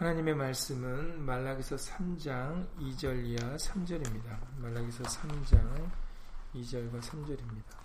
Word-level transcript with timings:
하나님의 0.00 0.34
말씀은 0.34 1.26
말라기서 1.26 1.76
3장 1.76 2.66
2절 2.78 3.22
이하 3.22 3.54
3절입니다. 3.56 4.38
말라기서 4.56 5.04
3장 5.04 5.90
2절과 6.54 7.02
3절입니다. 7.02 7.76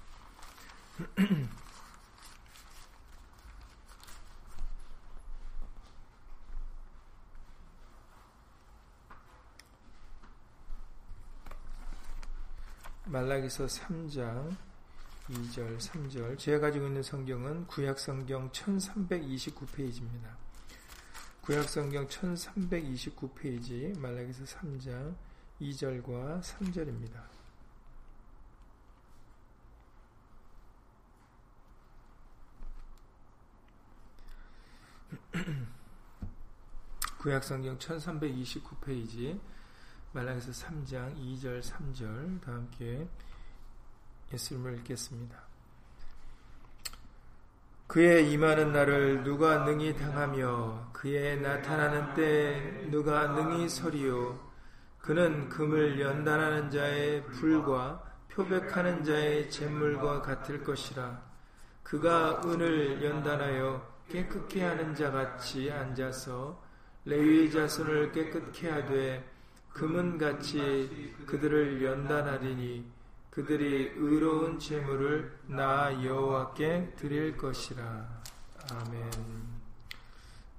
말라기서 13.07 13.65
3장 13.65 14.55
2절, 15.31 15.77
3절. 15.77 16.37
제가 16.39 16.59
가지고 16.67 16.87
있는 16.87 17.03
성경은 17.03 17.67
구약 17.67 17.99
성경 17.99 18.49
1329페이지입니다. 18.51 20.44
구약 21.45 21.69
성경 21.69 22.07
1329페이지 22.07 23.95
말라기서 23.99 24.45
3장 24.45 25.15
2절과 25.61 26.41
3절입니다. 26.41 27.21
구약 37.19 37.43
성경 37.43 37.77
1329페이지 37.77 39.39
말라기서 40.13 40.51
3장 40.51 41.15
2절 41.15 41.61
3절 41.61 42.41
다 42.41 42.53
함께 42.53 43.07
예수님을 44.33 44.79
읽겠습니다. 44.79 45.44
그의 47.87 48.31
임하는 48.31 48.71
날을 48.73 49.23
누가 49.23 49.63
능히 49.63 49.95
당하며 49.95 50.89
그의 50.91 51.39
나타나는 51.39 52.15
때 52.15 52.87
누가 52.89 53.27
능히 53.27 53.69
서리요? 53.69 54.39
그는 54.97 55.47
금을 55.49 56.01
연단하는 56.01 56.71
자의 56.71 57.23
불과 57.25 58.01
표백하는 58.31 59.03
자의 59.03 59.49
잿물과 59.51 60.23
같을 60.23 60.63
것이라. 60.63 61.21
그가 61.83 62.41
은을 62.43 63.03
연단하여 63.03 63.95
깨끗게 64.09 64.63
하는 64.63 64.95
자 64.95 65.11
같이 65.11 65.71
앉아서 65.71 66.59
레위의 67.05 67.51
자손을 67.51 68.11
깨끗게 68.11 68.67
하되 68.67 69.23
금은 69.71 70.17
같이 70.17 71.13
그들을 71.27 71.83
연단하리니 71.83 72.94
그들이 73.35 73.91
의로운 73.97 74.57
재물을 74.57 75.37
나 75.47 75.91
여호와께 76.01 76.93
드릴 76.95 77.35
것이라. 77.35 78.23
아멘. 78.71 79.11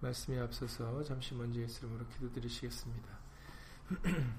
말씀에 0.00 0.38
앞서서 0.40 1.02
잠시 1.02 1.34
먼저 1.34 1.58
예수 1.58 1.86
이름으로 1.86 2.06
기도드리시겠습니다. 2.08 3.08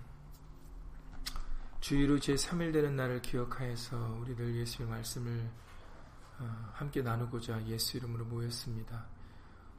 주의로 1.81 2.17
제3일 2.17 2.73
되는 2.73 2.95
날을 2.95 3.23
기억하여서 3.23 4.19
우리들 4.21 4.53
예수의 4.57 4.87
말씀을 4.87 5.49
어, 6.37 6.71
함께 6.73 7.01
나누고자 7.01 7.65
예수 7.65 7.97
이름으로 7.97 8.25
모였습니다. 8.25 9.07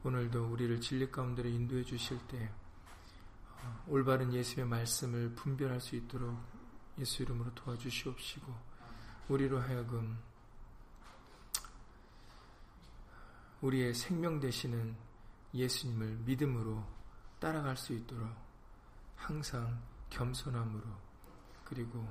오늘도 0.03 0.47
우리를 0.51 0.81
진리 0.81 1.09
가운데 1.09 1.49
인도해 1.49 1.85
주실 1.85 2.19
때 2.27 2.51
올바른 3.87 4.33
예수의 4.33 4.67
말씀을 4.67 5.33
분별할 5.35 5.79
수 5.79 5.95
있도록 5.95 6.58
예수 6.99 7.23
이름으로 7.23 7.53
도와주시옵시고 7.55 8.53
우리로 9.29 9.59
하여금 9.59 10.19
우리의 13.61 13.93
생명 13.93 14.39
되시는 14.39 14.95
예수님을 15.53 16.17
믿음으로 16.25 16.85
따라갈 17.39 17.75
수 17.77 17.93
있도록 17.93 18.29
항상 19.15 19.81
겸손함으로 20.09 20.85
그리고 21.65 22.07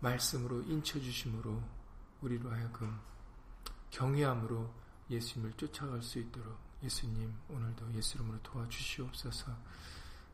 말씀으로 0.00 0.62
인쳐주심으로 0.62 1.62
우리로 2.22 2.50
하여금 2.50 2.98
경외함으로 3.90 4.72
예수님을 5.10 5.52
쫓아갈 5.54 6.02
수 6.02 6.18
있도록 6.18 6.58
예수님 6.82 7.32
오늘도 7.48 7.92
예수 7.94 8.16
이름으로 8.16 8.40
도와주시옵소서. 8.42 9.52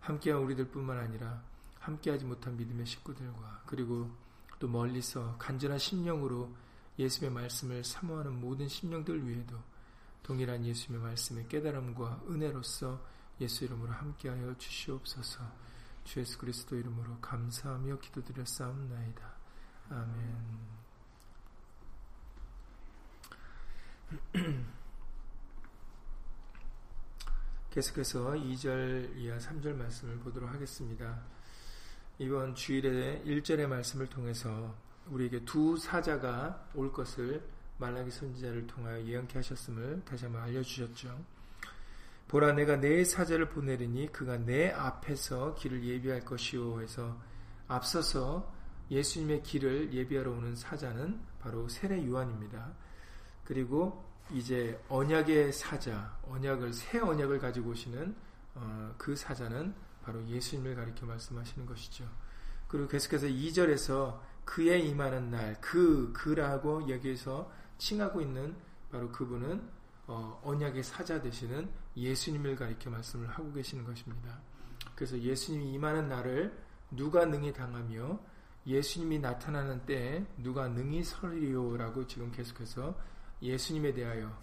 함께한 0.00 0.40
우리들 0.42 0.70
뿐만 0.70 0.98
아니라 0.98 1.42
함께하지 1.88 2.24
못한 2.24 2.56
믿음의 2.56 2.86
식구들과 2.86 3.62
그리고 3.66 4.10
또 4.58 4.68
멀리서 4.68 5.36
간절한 5.38 5.78
심령으로 5.78 6.50
예수의 6.98 7.30
말씀을 7.30 7.84
사모하는 7.84 8.40
모든 8.40 8.68
심령들 8.68 9.26
위에도 9.26 9.56
동일한 10.22 10.64
예수의 10.64 10.98
말씀의 10.98 11.48
깨달음과 11.48 12.22
은혜로서 12.28 13.00
예수 13.40 13.64
이름으로 13.64 13.92
함께하여 13.92 14.58
주시옵소서. 14.58 15.68
주 16.04 16.20
예수 16.20 16.38
그리스도 16.38 16.76
이름으로 16.76 17.18
감사하며 17.20 17.98
기도드렸사옵나이다. 18.00 19.32
아멘. 19.90 20.58
계속해서 27.70 28.32
2절 28.32 29.16
이하 29.16 29.38
3절 29.38 29.74
말씀을 29.74 30.18
보도록 30.18 30.50
하겠습니다. 30.50 31.37
이번 32.20 32.56
주일에 32.56 33.22
1절의 33.24 33.68
말씀을 33.68 34.08
통해서 34.08 34.74
우리에게 35.06 35.44
두 35.44 35.76
사자가 35.76 36.68
올 36.74 36.92
것을 36.92 37.40
말라기 37.78 38.10
선지자를 38.10 38.66
통하여 38.66 39.00
예언케 39.04 39.38
하셨음을 39.38 40.02
다시 40.04 40.24
한번 40.24 40.42
알려주셨죠. 40.42 41.16
보라 42.26 42.54
내가 42.54 42.74
내 42.74 43.04
사자를 43.04 43.48
보내리니 43.48 44.10
그가 44.10 44.36
내 44.36 44.72
앞에서 44.72 45.54
길을 45.54 45.84
예비할 45.84 46.24
것이오 46.24 46.80
해서 46.80 47.16
앞서서 47.68 48.52
예수님의 48.90 49.44
길을 49.44 49.94
예비하러 49.94 50.32
오는 50.32 50.56
사자는 50.56 51.20
바로 51.38 51.68
세례 51.68 52.04
요한입니다. 52.04 52.72
그리고 53.44 54.04
이제 54.32 54.76
언약의 54.88 55.52
사자, 55.52 56.18
언약을 56.24 56.72
새 56.72 56.98
언약을 56.98 57.38
가지고 57.38 57.70
오시는 57.70 58.16
어, 58.56 58.94
그 58.98 59.14
사자는 59.14 59.72
바로 60.08 60.26
예수님을 60.26 60.74
가리켜 60.74 61.04
말씀하시는 61.04 61.66
것이죠. 61.66 62.08
그리고 62.66 62.88
계속해서 62.88 63.26
2절에서 63.26 64.18
그의 64.46 64.88
임하는 64.88 65.30
날, 65.30 65.60
그 65.60 66.10
그라고 66.14 66.88
여기에서 66.88 67.52
칭하고 67.76 68.22
있는 68.22 68.56
바로 68.90 69.12
그분은 69.12 69.62
어, 70.06 70.40
언약의 70.42 70.82
사자 70.82 71.20
되시는 71.20 71.68
예수님을 71.94 72.56
가리켜 72.56 72.88
말씀을 72.88 73.28
하고 73.28 73.52
계시는 73.52 73.84
것입니다. 73.84 74.40
그래서 74.94 75.18
예수님이 75.18 75.74
임하는 75.74 76.08
날을 76.08 76.58
누가 76.90 77.26
능히 77.26 77.52
당하며 77.52 78.18
예수님이 78.66 79.18
나타나는 79.18 79.84
때에 79.84 80.24
누가 80.38 80.68
능히 80.68 81.04
서리요라고 81.04 82.06
지금 82.06 82.32
계속해서 82.32 82.98
예수님에 83.42 83.92
대하여 83.92 84.34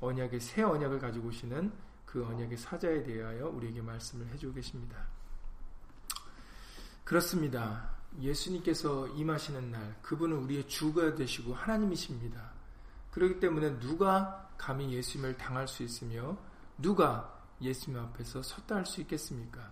언약의 0.00 0.40
새 0.40 0.62
언약을 0.62 0.98
가지고 0.98 1.28
오시는 1.28 1.72
그 2.10 2.24
언약의 2.24 2.56
사자에 2.56 3.02
대하여 3.02 3.48
우리에게 3.48 3.82
말씀을 3.82 4.26
해주고 4.28 4.54
계십니다. 4.54 5.06
그렇습니다. 7.04 7.90
예수님께서 8.18 9.08
임하시는 9.08 9.70
날, 9.70 9.94
그분은 10.00 10.38
우리의 10.38 10.66
주가 10.68 11.14
되시고 11.14 11.52
하나님이십니다. 11.52 12.52
그렇기 13.10 13.40
때문에 13.40 13.78
누가 13.78 14.50
감히 14.56 14.90
예수님을 14.94 15.36
당할 15.36 15.68
수 15.68 15.82
있으며 15.82 16.38
누가 16.78 17.38
예수님 17.60 18.00
앞에서 18.00 18.42
섰다 18.42 18.76
할 18.76 18.86
수 18.86 19.02
있겠습니까? 19.02 19.70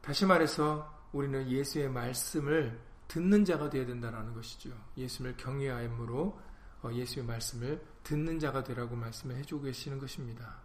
다시 0.00 0.24
말해서 0.24 0.90
우리는 1.12 1.48
예수의 1.50 1.90
말씀을 1.90 2.80
듣는 3.08 3.44
자가 3.44 3.68
되어야 3.68 3.86
된다는 3.86 4.32
것이죠. 4.32 4.70
예수님을 4.96 5.36
경외함으로 5.36 6.22
어, 6.22 6.51
예수의 6.90 7.26
말씀을 7.26 7.84
듣는 8.02 8.38
자가 8.38 8.64
되라고 8.64 8.96
말씀을 8.96 9.36
해주고 9.36 9.64
계시는 9.64 9.98
것입니다. 9.98 10.56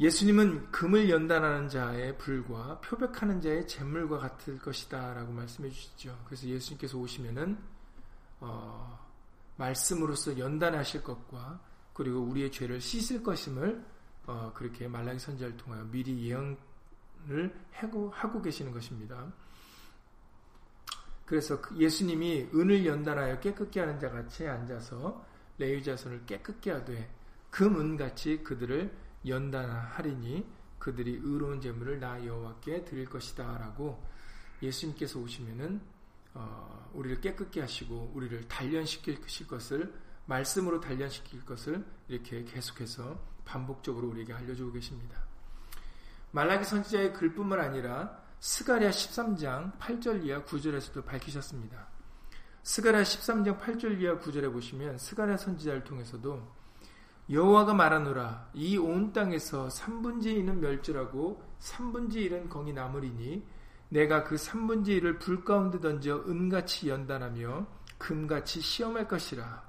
예수님은 0.00 0.72
금을 0.72 1.08
연단하는 1.08 1.68
자의 1.68 2.18
불과 2.18 2.80
표백하는 2.80 3.40
자의 3.40 3.66
잿물과 3.68 4.18
같을 4.18 4.58
것이다 4.58 5.14
라고 5.14 5.32
말씀해 5.32 5.70
주시죠. 5.70 6.18
그래서 6.24 6.48
예수님께서 6.48 6.98
오시면은 6.98 7.56
어, 8.40 8.98
말씀으로서 9.56 10.36
연단하실 10.36 11.04
것과 11.04 11.60
그리고 11.92 12.18
우리의 12.20 12.50
죄를 12.50 12.80
씻을 12.80 13.22
것임을 13.22 13.84
어, 14.26 14.50
그렇게 14.54 14.88
말라기 14.88 15.20
선지자를 15.20 15.56
통하여 15.56 15.84
미리 15.84 16.28
예언 16.28 16.56
을 17.30 17.54
하고, 17.72 18.10
하고 18.10 18.42
계시는 18.42 18.70
것입니다. 18.70 19.32
그래서 21.24 21.60
그 21.60 21.76
예수님이 21.76 22.48
은을 22.54 22.84
연단하여 22.84 23.40
깨끗게 23.40 23.80
하는 23.80 23.98
자 23.98 24.10
같이 24.10 24.46
앉아서 24.46 25.24
레위 25.58 25.82
자손을 25.82 26.26
깨끗게 26.26 26.70
하되 26.70 27.10
그 27.50 27.64
문같이 27.64 28.42
그들을 28.42 28.92
연단하리니 29.26 30.46
그들이 30.78 31.20
의로운 31.22 31.60
재물을 31.60 31.98
나 31.98 32.24
여호와께 32.24 32.84
드릴 32.84 33.06
것이다 33.06 33.58
라고 33.58 34.04
예수님께서 34.60 35.18
오시면은 35.18 35.80
어, 36.34 36.90
우리를 36.92 37.20
깨끗게 37.20 37.60
하시고 37.60 38.12
우리를 38.14 38.48
단련시킬 38.48 39.20
것을 39.46 39.94
말씀으로 40.26 40.80
단련시킬 40.80 41.44
것을 41.44 41.84
이렇게 42.08 42.44
계속해서 42.44 43.18
반복적으로 43.44 44.08
우리에게 44.08 44.32
알려주고 44.32 44.72
계십니다. 44.72 45.22
말라기 46.32 46.64
선지자의 46.64 47.12
글뿐만 47.14 47.60
아니라 47.60 48.23
스가랴 48.44 48.90
13장 48.90 49.78
8절 49.78 50.22
이하 50.26 50.44
9절에서도 50.44 51.02
밝히셨습니다. 51.06 51.88
스가랴 52.62 53.00
13장 53.00 53.58
8절 53.58 53.98
이하 54.02 54.18
9절에 54.18 54.52
보시면 54.52 54.98
스가랴 54.98 55.38
선지자를 55.38 55.82
통해서도 55.84 56.46
여호와가 57.30 57.72
말하노라 57.72 58.50
이 58.52 58.76
온 58.76 59.14
땅에서 59.14 59.68
3분지 59.68 60.26
2는 60.26 60.58
멸절하고 60.58 61.42
3분지 61.58 62.16
1은 62.16 62.50
거기 62.50 62.74
남으리니 62.74 63.42
내가 63.88 64.24
그 64.24 64.34
3분지 64.34 65.00
1을 65.00 65.18
불 65.18 65.42
가운데 65.42 65.80
던져 65.80 66.22
은같이 66.28 66.90
연단하며 66.90 67.66
금같이 67.96 68.60
시험할 68.60 69.08
것이라 69.08 69.62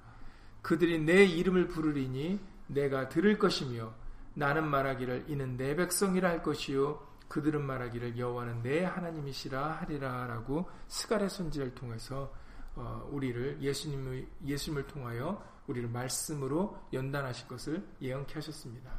그들이 0.61 0.99
내 0.99 1.23
이름을 1.23 1.69
부르리니 1.69 2.41
내가 2.67 3.07
들을 3.07 3.39
것이며 3.39 3.93
나는 4.33 4.67
말하기를 4.67 5.27
이는 5.29 5.55
내 5.55 5.77
백성이라 5.77 6.27
할 6.27 6.43
것이요 6.43 7.14
그들은 7.27 7.65
말하기를 7.65 8.17
여호와는 8.17 8.61
내 8.61 8.83
하나님이시라 8.83 9.79
하리라라고 9.81 10.69
스가랴 10.87 11.29
선지를 11.29 11.73
통해서 11.75 12.33
어, 12.75 13.07
우리를 13.11 13.61
예수님을 13.61 14.27
예수님을 14.45 14.87
통하여 14.87 15.43
우리를 15.67 15.89
말씀으로 15.89 16.77
연단하실 16.93 17.47
것을 17.47 17.87
예언케 18.01 18.35
하셨습니다. 18.35 18.91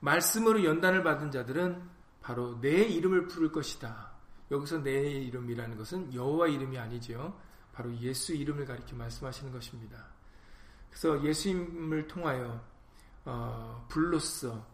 말씀으로 0.00 0.64
연단을 0.64 1.02
받은 1.02 1.30
자들은 1.30 1.88
바로 2.20 2.60
내 2.60 2.82
이름을 2.82 3.28
부를 3.28 3.52
것이다. 3.52 4.10
여기서 4.50 4.82
내 4.82 5.10
이름이라는 5.10 5.76
것은 5.76 6.14
여호와 6.14 6.48
이름이 6.48 6.78
아니죠. 6.78 7.38
바로 7.72 7.94
예수 7.98 8.34
이름을 8.34 8.64
가리켜 8.64 8.96
말씀하시는 8.96 9.52
것입니다. 9.52 10.06
그래서 10.88 11.22
예수님을 11.22 12.06
통하여 12.06 12.60
어, 13.24 13.84
불로써 13.88 14.66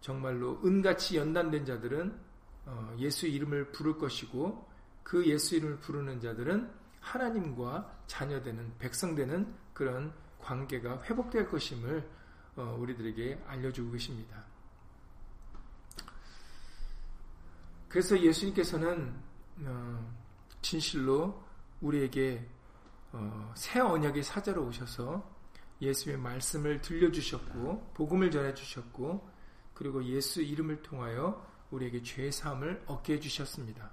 정말로 0.00 0.60
은같이 0.64 1.16
연단된 1.16 1.64
자들은 1.64 2.18
어, 2.66 2.94
예수 2.98 3.26
이름을 3.26 3.72
부를 3.72 3.98
것이고 3.98 4.68
그 5.02 5.26
예수 5.26 5.56
이름을 5.56 5.80
부르는 5.80 6.20
자들은 6.20 6.70
하나님과 7.00 8.02
자녀되는 8.06 8.78
백성되는 8.78 9.54
그런 9.72 10.12
관계가 10.40 11.02
회복될 11.04 11.48
것임을 11.48 12.08
어, 12.56 12.76
우리들에게 12.78 13.44
알려주고 13.46 13.92
계십니다. 13.92 14.44
그래서 17.88 18.20
예수님께서는 18.20 19.14
어, 19.64 20.14
진실로 20.60 21.42
우리에게 21.80 22.46
어, 23.12 23.52
새 23.56 23.80
언약의 23.80 24.22
사자로 24.22 24.66
오셔서 24.66 25.38
예수의 25.80 26.18
말씀을 26.18 26.82
들려주셨고 26.82 27.92
복음을 27.94 28.30
전해주셨고 28.30 29.37
그리고 29.78 30.02
예수 30.04 30.42
이름을 30.42 30.82
통하여 30.82 31.46
우리에게 31.70 32.02
죄 32.02 32.32
사함을 32.32 32.82
얻게 32.86 33.14
해 33.14 33.20
주셨습니다. 33.20 33.92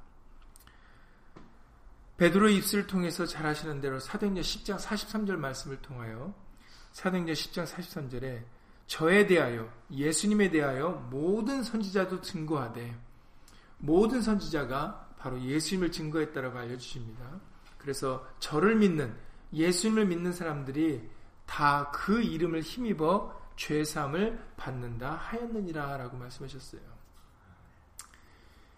베드로 2.18 2.50
입술을 2.50 2.88
통해서 2.88 3.28
잘 3.28 3.46
하시는 3.46 3.80
대로 3.82 4.00
사도행전 4.00 4.44
10장 4.44 4.80
43절 4.80 5.36
말씀을 5.36 5.80
통하여 5.84 6.34
사도행전 6.92 7.36
10장 7.36 7.68
43절에 7.68 8.44
저에 8.88 9.28
대하여 9.28 9.72
예수님에 9.92 10.50
대하여 10.50 11.08
모든 11.12 11.62
선지자도 11.62 12.22
증거하되 12.22 12.98
모든 13.78 14.24
선지자가 14.24 15.14
바로 15.20 15.40
예수님을 15.40 15.92
증거했다라고 15.92 16.58
알려 16.58 16.78
주십니다. 16.78 17.40
그래서 17.78 18.28
저를 18.40 18.76
믿는 18.76 19.16
예수님을 19.54 20.08
믿는 20.08 20.34
사람들이 20.34 21.08
다 21.46 21.92
그 21.94 22.24
이름을 22.24 22.62
힘입어 22.62 23.45
죄삼을 23.56 24.54
받는다 24.58 25.16
하였느니라 25.16 25.98
라고 25.98 26.18
말씀하셨어요. 26.18 26.82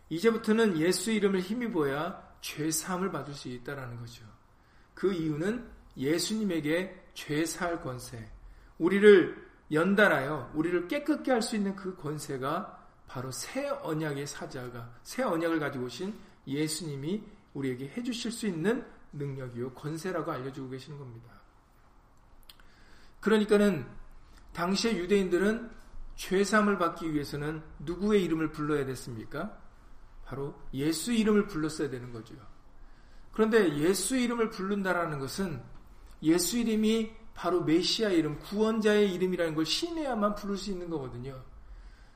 이제부터는 0.09 0.77
예수 0.77 1.11
이름을 1.11 1.41
힘입어야 1.41 2.37
죄사함을 2.41 3.11
받을 3.11 3.33
수 3.33 3.49
있다라는 3.49 3.97
거죠. 3.97 4.23
그 4.93 5.11
이유는 5.13 5.69
예수님에게 5.97 7.09
죄사할 7.13 7.81
권세, 7.81 8.29
우리를 8.77 9.47
연단하여 9.71 10.51
우리를 10.53 10.87
깨끗게 10.87 11.31
할 11.31 11.41
수 11.41 11.55
있는 11.55 11.75
그 11.75 11.95
권세가 11.97 12.87
바로 13.07 13.31
새 13.31 13.67
언약의 13.67 14.27
사자가 14.27 14.93
새 15.03 15.23
언약을 15.23 15.59
가지고 15.59 15.85
오신 15.85 16.13
예수님이 16.45 17.23
우리에게 17.53 17.89
해주실 17.89 18.31
수 18.31 18.47
있는 18.47 18.85
능력이요 19.13 19.73
권세라고 19.73 20.31
알려주고 20.31 20.69
계시는 20.69 20.97
겁니다. 20.97 21.31
그러니까는 23.19 23.85
당시의 24.57 24.97
유대인들은 24.97 25.69
죄사함을 26.15 26.79
받기 26.79 27.13
위해서는 27.13 27.61
누구의 27.77 28.23
이름을 28.25 28.51
불러야 28.51 28.87
됐습니까? 28.87 29.55
바로 30.25 30.55
예수 30.73 31.13
이름을 31.13 31.45
불렀어야 31.45 31.91
되는 31.91 32.11
거죠. 32.11 32.33
그런데 33.31 33.77
예수 33.77 34.17
이름을 34.17 34.49
부른다라는 34.49 35.19
것은 35.19 35.61
예수 36.23 36.57
이름이 36.57 37.11
바로 37.35 37.61
메시아 37.61 38.09
이름, 38.09 38.39
구원자의 38.39 39.13
이름이라는 39.13 39.53
걸 39.53 39.63
신해야만 39.63 40.33
부를 40.33 40.57
수 40.57 40.71
있는 40.71 40.89
거거든요. 40.89 41.39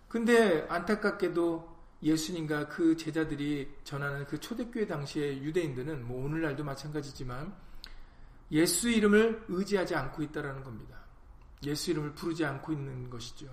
근데 0.08 0.66
안타깝게도 0.68 1.70
예수님과 2.02 2.70
그 2.70 2.98
제자들이 2.98 3.72
전하는 3.84 4.26
그 4.26 4.40
초대교회 4.40 4.88
당시의 4.88 5.44
유대인들은 5.44 6.08
뭐 6.08 6.26
오늘날도 6.26 6.64
마찬가지지만 6.64 7.54
예수 8.52 8.90
이름을 8.90 9.46
의지하지 9.48 9.94
않고 9.94 10.24
있다라는 10.24 10.64
겁니다. 10.64 11.01
예수 11.64 11.92
이름을 11.92 12.14
부르지 12.14 12.46
않고 12.46 12.74
있는 12.74 13.10
것이죠. 13.10 13.48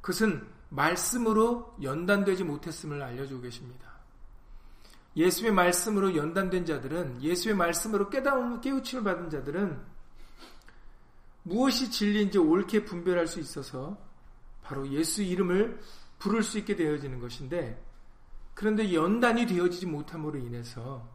그것은 0.00 0.46
말씀으로 0.68 1.74
연단되지 1.82 2.44
못했음을 2.44 3.02
알려주고 3.02 3.42
계십니다. 3.42 3.94
예수의 5.16 5.52
말씀으로 5.52 6.16
연단된 6.16 6.66
자들은 6.66 7.22
예수의 7.22 7.54
말씀으로 7.54 8.10
깨달음 8.10 8.60
깨우침을 8.60 9.04
받은 9.04 9.30
자들은 9.30 9.80
무엇이 11.44 11.90
진리인지 11.90 12.38
옳게 12.38 12.84
분별할 12.84 13.26
수 13.26 13.38
있어서 13.38 13.96
바로 14.62 14.88
예수 14.88 15.22
이름을 15.22 15.80
부를 16.18 16.42
수 16.42 16.58
있게 16.58 16.74
되어지는 16.74 17.20
것인데 17.20 17.82
그런데 18.54 18.92
연단이 18.94 19.46
되어지지 19.46 19.86
못함으로 19.86 20.38
인해서 20.38 21.08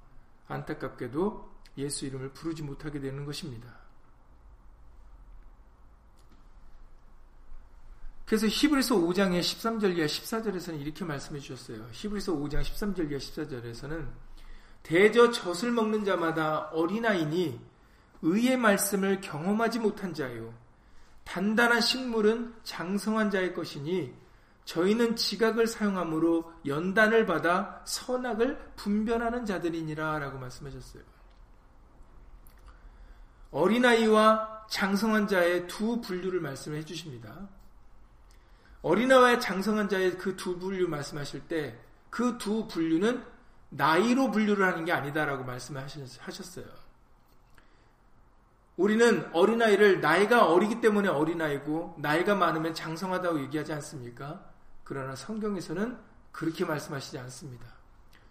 안타깝게도 0.48 1.50
예수 1.78 2.06
이름을 2.06 2.34
부르지 2.34 2.64
못하게 2.64 3.00
되는 3.00 3.26
것입니다. 3.26 3.79
그래서 8.30 8.46
히브리서 8.46 8.96
5장의 8.96 9.40
13절 9.40 9.98
이하 9.98 10.06
14절에서는 10.06 10.80
이렇게 10.80 11.04
말씀해 11.04 11.40
주셨어요. 11.40 11.88
히브리서 11.92 12.34
5장 12.34 12.62
13절 12.62 13.10
이하 13.10 13.18
14절에서는 13.18 14.08
대저 14.84 15.32
젖을 15.32 15.72
먹는 15.72 16.06
자마다 16.06 16.70
어린아이니 16.72 17.60
의의 18.22 18.56
말씀을 18.58 19.20
경험하지 19.22 19.80
못한 19.80 20.14
자요. 20.14 20.54
단단한 21.24 21.82
식물은 21.82 22.54
장성한 22.62 23.32
자의 23.32 23.56
것이니 23.56 24.14
저희는 24.66 25.16
지각을 25.16 25.66
사용함으로 25.66 26.54
연단을 26.68 27.26
받아 27.26 27.82
선악을 27.88 28.74
분별하는 28.76 29.48
자들이니라 29.48 30.20
라고 30.20 30.38
말씀하셨어요. 30.38 31.02
어린아이와 33.50 34.68
장성한 34.70 35.28
자의 35.28 35.66
두 35.66 36.00
분류를 36.00 36.42
말씀해 36.42 36.86
주십니다. 36.86 37.50
어린아이와 38.82 39.40
장성한 39.40 39.90
자의 39.90 40.18
그 40.18 40.36
두 40.36 40.58
분류 40.58 40.88
말씀하실 40.88 41.48
때 41.48 41.78
그 42.10 42.38
두 42.38 42.68
분류는 42.68 43.24
나이로 43.70 44.32
분류를 44.32 44.66
하는 44.66 44.86
게 44.86 44.92
아니다라고 44.92 45.44
말씀하셨어요. 45.44 46.66
우리는 48.78 49.30
어린아이를 49.34 50.00
나이가 50.02 50.46
어리기 50.48 50.80
때문에 50.82 51.10
어린아이고 51.10 51.98
나이가 52.00 52.34
많으면 52.34 52.74
장성하다고 52.74 53.42
얘기하지 53.42 53.74
않습니까? 53.74 54.44
그러나 54.84 55.16
성경에서는 55.16 55.98
그렇게 56.32 56.66
말씀하시지 56.66 57.18
않습니다. 57.20 57.68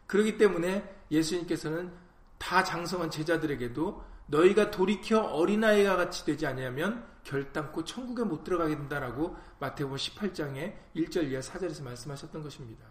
그렇기 0.07 0.39
때문에 0.39 0.93
예수님께서는 1.11 1.93
다 2.39 2.65
장성한 2.65 3.11
제자들에게도 3.11 4.03
너희가 4.27 4.71
돌이켜 4.71 5.21
어린아이가 5.21 5.97
같이 5.97 6.25
되지 6.25 6.47
않으면 6.47 7.05
결단코 7.29 7.85
천국에 7.85 8.25
못 8.25 8.43
들어가게 8.43 8.75
된다라고 8.77 9.37
마태복음 9.61 9.97
18장에 9.97 10.75
1절 10.97 11.31
이하 11.31 11.41
4절에서 11.41 11.83
말씀하셨던 11.83 12.43
것입니다. 12.43 12.87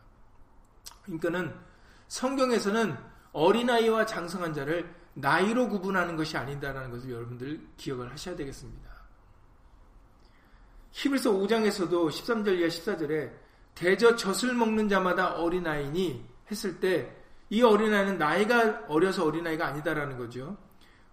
그러니까는 1.03 1.55
성경에서는 2.07 2.97
어린아이와 3.33 4.05
장성한 4.05 4.53
자를 4.53 4.93
나이로 5.15 5.69
구분하는 5.69 6.15
것이 6.15 6.37
아닌다라는 6.37 6.91
것을 6.91 7.11
여러분들 7.11 7.67
기억을 7.77 8.11
하셔야 8.11 8.35
되겠습니다. 8.35 8.87
히브리서 10.91 11.31
5장에서도 11.31 12.09
13절 12.09 12.59
이하 12.59 12.67
14절에 12.67 13.33
대저 13.73 14.15
젖을 14.15 14.53
먹는 14.53 14.87
자마다 14.87 15.33
어린아이니 15.35 16.25
했을 16.51 16.79
때 16.79 17.17
이 17.49 17.61
어린아이는 17.61 18.17
나이가 18.17 18.83
어려서 18.87 19.25
어린아이가 19.25 19.67
아니다라는 19.67 20.17
거죠. 20.17 20.57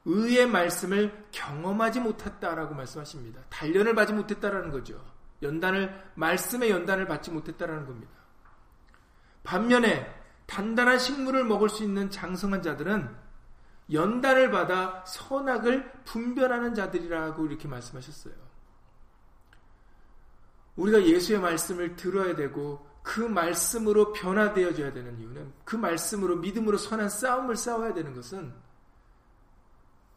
의의 0.05 0.47
말씀을 0.47 1.27
경험하지 1.33 2.01
못했다라고 2.01 2.75
말씀하십니다. 2.75 3.41
단련을 3.49 3.95
받지 3.95 4.13
못했다라는 4.13 4.71
거죠. 4.71 5.03
연단을 5.43 6.11
말씀의 6.15 6.71
연단을 6.71 7.07
받지 7.07 7.31
못했다라는 7.31 7.87
겁니다. 7.87 8.13
반면에 9.43 10.13
단단한 10.47 10.99
식물을 10.99 11.45
먹을 11.45 11.69
수 11.69 11.85
있는 11.85 12.11
장성한 12.11 12.63
자들은 12.63 13.25
연단을 13.93 14.51
받아 14.51 15.05
선악을 15.07 15.93
분별하는 16.05 16.75
자들이라고 16.75 17.47
이렇게 17.47 17.69
말씀하셨어요. 17.69 18.35
우리가 20.77 21.05
예수의 21.05 21.41
말씀을 21.41 21.97
들어야 21.97 22.35
되고 22.35 22.87
그 23.03 23.21
말씀으로 23.21 24.13
변화되어져야 24.13 24.93
되는 24.93 25.19
이유는 25.21 25.53
그 25.65 25.77
말씀으로 25.77 26.37
믿음으로 26.37 26.79
선한 26.79 27.11
싸움을 27.11 27.57
싸워야 27.57 27.93
되는 27.93 28.15
것은 28.15 28.53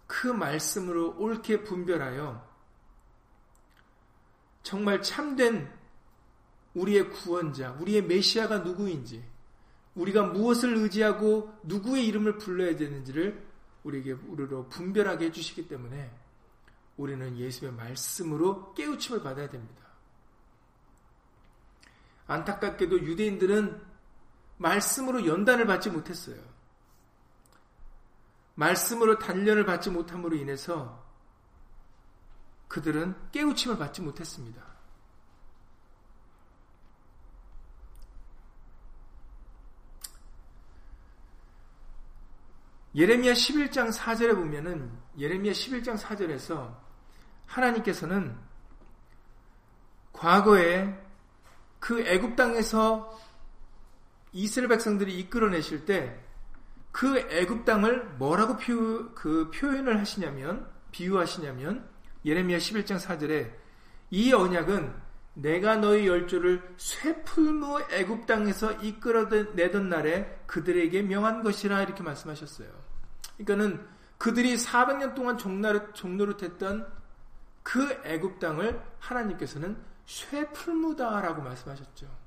그 0.07 0.27
말씀으로 0.27 1.15
옳게 1.17 1.63
분별하여 1.63 2.47
정말 4.63 5.01
참된 5.01 5.71
우리의 6.73 7.09
구원자, 7.09 7.71
우리의 7.79 8.03
메시아가 8.03 8.59
누구인지, 8.59 9.23
우리가 9.95 10.23
무엇을 10.23 10.75
의지하고 10.75 11.53
누구의 11.63 12.05
이름을 12.07 12.37
불러야 12.37 12.75
되는지를 12.75 13.45
우리에게 13.83 14.13
우리로 14.13 14.67
분별하게 14.69 15.25
해주시기 15.27 15.67
때문에 15.67 16.11
우리는 16.97 17.37
예수의 17.37 17.71
말씀으로 17.73 18.73
깨우침을 18.73 19.23
받아야 19.23 19.49
됩니다. 19.49 19.87
안타깝게도 22.27 22.99
유대인들은 23.01 23.81
말씀으로 24.57 25.25
연단을 25.25 25.65
받지 25.65 25.89
못했어요. 25.89 26.37
말씀으로 28.57 29.19
단련을 29.19 29.65
받지 29.65 29.91
못함으로 29.91 30.35
인해서 30.35 31.05
그들은 32.67 33.15
깨우침을 33.31 33.77
받지 33.77 34.01
못했습니다. 34.01 34.61
예레미야 42.95 43.33
11장 43.33 43.93
4절에 43.93 44.33
보면은 44.33 44.91
예레미야 45.19 45.53
11장 45.53 45.95
4절에서 45.99 46.75
하나님께서는 47.45 48.35
과거에 50.13 50.99
그 51.79 52.01
애굽 52.01 52.35
땅에서 52.35 53.19
이스라엘 54.33 54.69
백성들이 54.69 55.19
이끌어내실 55.19 55.85
때 55.85 56.26
그 56.91 57.19
애굽 57.19 57.65
땅을 57.65 58.05
뭐라고 58.17 58.57
표, 58.57 59.13
그 59.13 59.51
표현을 59.51 59.99
하시냐면 59.99 60.67
비유하시냐면 60.91 61.87
예레미야 62.25 62.57
11장 62.57 62.99
4절에 62.99 63.51
이 64.09 64.33
언약은 64.33 65.07
내가 65.35 65.75
너희 65.75 66.07
열조를 66.07 66.75
쇠풀무 66.77 67.81
애굽 67.91 68.25
땅에서 68.25 68.71
이끌어내던 68.73 69.87
날에 69.87 70.41
그들에게 70.47 71.03
명한 71.03 71.43
것이라 71.43 71.83
이렇게 71.83 72.01
말씀하셨어요. 72.01 72.69
그러니까는 73.37 73.85
그들이 74.17 74.55
400년 74.55 75.13
동안 75.13 75.37
종노릇, 75.37 75.93
종노릇했던 75.93 76.87
그 77.61 78.01
애굽 78.03 78.39
땅을 78.39 78.81
하나님께서는 78.99 79.77
쇠풀무다라고 80.05 81.43
말씀하셨죠. 81.43 82.26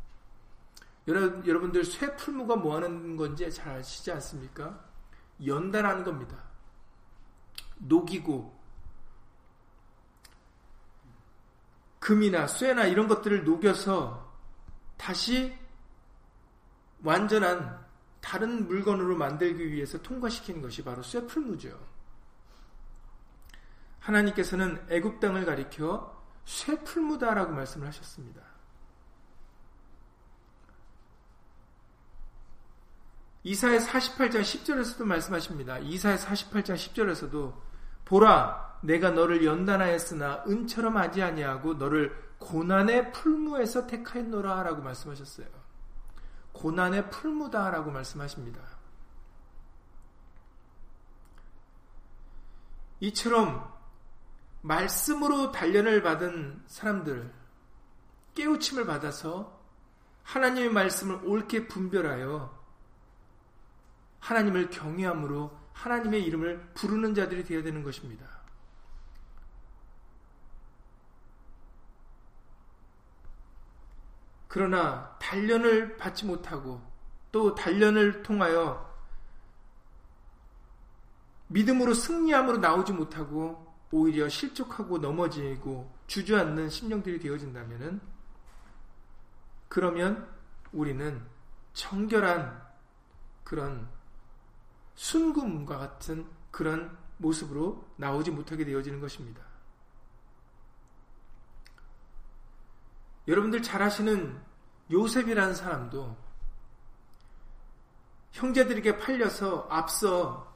여러, 1.08 1.44
여러분들 1.46 1.84
쇠풀무가 1.84 2.56
뭐 2.56 2.76
하는 2.76 3.16
건지 3.16 3.50
잘 3.50 3.78
아시지 3.78 4.12
않습니까? 4.12 4.84
연단하는 5.44 6.04
겁니다. 6.04 6.36
녹이고 7.78 8.60
금이나 11.98 12.46
쇠나 12.46 12.86
이런 12.86 13.08
것들을 13.08 13.44
녹여서 13.44 14.30
다시 14.96 15.56
완전한 17.02 17.86
다른 18.20 18.66
물건으로 18.66 19.16
만들기 19.16 19.72
위해서 19.72 20.00
통과시키는 20.02 20.60
것이 20.60 20.84
바로 20.84 21.02
쇠풀무죠. 21.02 21.78
하나님께서는 24.00 24.86
애굽 24.90 25.20
땅을 25.20 25.44
가리켜 25.44 26.20
쇠풀무다라고 26.44 27.52
말씀을 27.52 27.86
하셨습니다. 27.86 28.49
이사의 33.42 33.80
48장 33.80 34.42
10절에서도 34.42 35.04
말씀하십니다. 35.04 35.78
이사의 35.78 36.18
48장 36.18 36.74
10절에서도 36.74 37.54
보라 38.04 38.78
내가 38.82 39.10
너를 39.10 39.44
연단하였으나 39.44 40.44
은처럼 40.46 40.96
하지 40.96 41.22
아니하고 41.22 41.74
너를 41.74 42.30
고난의 42.38 43.12
풀무에서 43.12 43.86
택하였노라 43.86 44.62
라고 44.62 44.82
말씀하셨어요. 44.82 45.46
고난의 46.52 47.10
풀무다 47.10 47.70
라고 47.70 47.90
말씀하십니다. 47.90 48.60
이처럼 53.00 53.72
말씀으로 54.62 55.52
단련을 55.52 56.02
받은 56.02 56.64
사람들, 56.66 57.32
깨우침을 58.34 58.84
받아서 58.84 59.58
하나님의 60.22 60.70
말씀을 60.70 61.20
옳게 61.24 61.66
분별하여 61.68 62.59
하나님을 64.20 64.70
경외함으로 64.70 65.58
하나님의 65.72 66.22
이름을 66.24 66.72
부르는 66.74 67.14
자들이 67.14 67.44
되어야 67.44 67.62
되는 67.62 67.82
것입니다. 67.82 68.26
그러나 74.46 75.16
단련을 75.20 75.96
받지 75.96 76.26
못하고 76.26 76.82
또 77.30 77.54
단련을 77.54 78.22
통하여 78.22 78.90
믿음으로 81.46 81.94
승리함으로 81.94 82.58
나오지 82.58 82.92
못하고 82.92 83.74
오히려 83.92 84.28
실족하고 84.28 84.98
넘어지고 84.98 85.92
주저앉는 86.06 86.68
심령들이 86.68 87.18
되어진다면 87.20 88.00
그러면 89.68 90.28
우리는 90.72 91.24
정결한 91.72 92.60
그런 93.44 93.88
순금과 95.00 95.78
같은 95.78 96.28
그런 96.50 96.94
모습으로 97.16 97.86
나오지 97.96 98.32
못하게 98.32 98.66
되어지는 98.66 99.00
것입니다. 99.00 99.42
여러분들 103.26 103.62
잘 103.62 103.80
아시는 103.80 104.38
요셉이라는 104.90 105.54
사람도 105.54 106.18
형제들에게 108.32 108.98
팔려서 108.98 109.68
앞서 109.70 110.54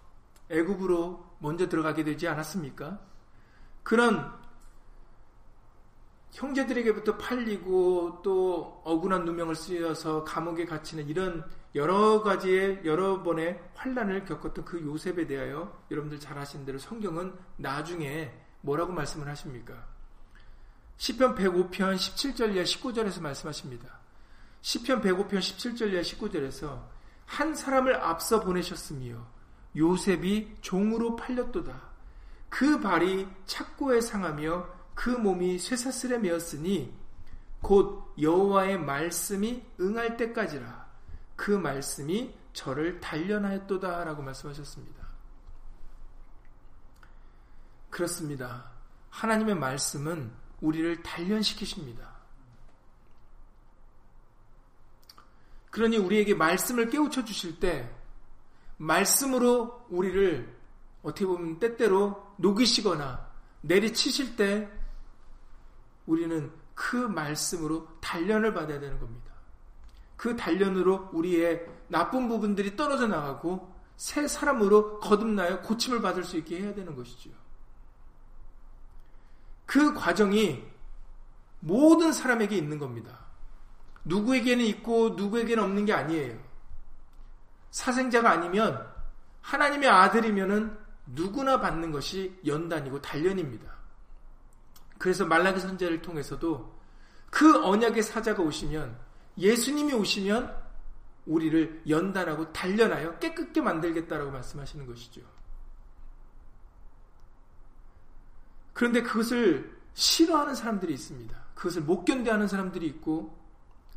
애굽으로 0.50 1.36
먼저 1.38 1.66
들어가게 1.66 2.04
되지 2.04 2.28
않았습니까? 2.28 3.00
그런 3.82 4.30
형제들에게부터 6.34 7.16
팔리고 7.16 8.20
또 8.24 8.82
억울한 8.84 9.24
누명을 9.24 9.54
쓰여서 9.54 10.24
감옥에 10.24 10.64
갇히는 10.64 11.08
이런 11.08 11.48
여러 11.76 12.22
가지의 12.22 12.82
여러 12.84 13.22
번의 13.22 13.60
환란을 13.74 14.24
겪었던 14.24 14.64
그 14.64 14.80
요셉에 14.82 15.28
대하여 15.28 15.80
여러분들 15.92 16.18
잘 16.18 16.36
아시는 16.36 16.66
대로 16.66 16.78
성경은 16.78 17.34
나중에 17.56 18.32
뭐라고 18.62 18.92
말씀을 18.92 19.28
하십니까? 19.28 19.86
시편 20.96 21.36
105편 21.36 21.94
17절 21.94 22.54
이하 22.54 22.64
19절에서 22.64 23.20
말씀하십니다. 23.20 24.00
시편 24.60 25.02
105편 25.02 25.38
17절 25.38 25.92
이하 25.92 26.02
19절에서 26.02 26.82
한 27.26 27.54
사람을 27.54 27.94
앞서 27.94 28.40
보내셨으며 28.40 29.24
요셉이 29.76 30.56
종으로 30.62 31.14
팔렸도다. 31.14 31.94
그 32.48 32.80
발이 32.80 33.28
착고에 33.46 34.00
상하며 34.00 34.73
그 34.94 35.10
몸이 35.10 35.58
쇠사슬에 35.58 36.18
메었으니 36.18 36.94
곧 37.60 38.14
여호와의 38.20 38.78
말씀이 38.78 39.64
응할 39.80 40.16
때까지라 40.16 40.86
그 41.36 41.50
말씀이 41.50 42.34
저를 42.52 43.00
단련하였도다 43.00 44.04
라고 44.04 44.22
말씀하셨습니다. 44.22 45.04
그렇습니다. 47.90 48.70
하나님의 49.10 49.54
말씀은 49.56 50.32
우리를 50.60 51.02
단련시키십니다. 51.02 52.14
그러니 55.70 55.96
우리에게 55.98 56.34
말씀을 56.34 56.88
깨우쳐 56.88 57.24
주실 57.24 57.58
때 57.58 57.92
말씀으로 58.76 59.86
우리를 59.90 60.56
어떻게 61.02 61.26
보면 61.26 61.58
때때로 61.58 62.34
녹이시거나 62.36 63.28
내리치실 63.60 64.36
때 64.36 64.70
우리는 66.06 66.52
그 66.74 66.96
말씀으로 66.96 67.88
단련을 68.00 68.52
받아야 68.52 68.80
되는 68.80 68.98
겁니다. 68.98 69.32
그 70.16 70.36
단련으로 70.36 71.10
우리의 71.12 71.66
나쁜 71.88 72.28
부분들이 72.28 72.76
떨어져 72.76 73.06
나가고 73.06 73.72
새 73.96 74.26
사람으로 74.26 75.00
거듭나여 75.00 75.60
고침을 75.62 76.02
받을 76.02 76.24
수 76.24 76.36
있게 76.38 76.60
해야 76.60 76.74
되는 76.74 76.94
것이지요. 76.96 77.34
그 79.66 79.94
과정이 79.94 80.62
모든 81.60 82.12
사람에게 82.12 82.56
있는 82.56 82.78
겁니다. 82.78 83.20
누구에게는 84.04 84.64
있고 84.66 85.10
누구에게는 85.10 85.62
없는 85.62 85.86
게 85.86 85.92
아니에요. 85.92 86.38
사생자가 87.70 88.30
아니면 88.30 88.86
하나님의 89.40 89.88
아들이면은 89.88 90.76
누구나 91.06 91.60
받는 91.60 91.92
것이 91.92 92.38
연단이고 92.46 93.00
단련입니다. 93.00 93.73
그래서 95.04 95.26
말라기 95.26 95.60
선제를 95.60 96.00
통해서도 96.00 96.80
그 97.28 97.62
언약의 97.62 98.02
사자가 98.02 98.42
오시면 98.42 98.98
예수님이 99.36 99.92
오시면 99.92 100.56
우리를 101.26 101.82
연단하고 101.86 102.54
단련하여 102.54 103.18
깨끗게 103.18 103.60
만들겠다라고 103.60 104.30
말씀하시는 104.30 104.86
것이죠. 104.86 105.20
그런데 108.72 109.02
그것을 109.02 109.78
싫어하는 109.92 110.54
사람들이 110.54 110.94
있습니다. 110.94 111.36
그것을 111.54 111.82
못 111.82 112.06
견뎌하는 112.06 112.48
사람들이 112.48 112.86
있고 112.86 113.38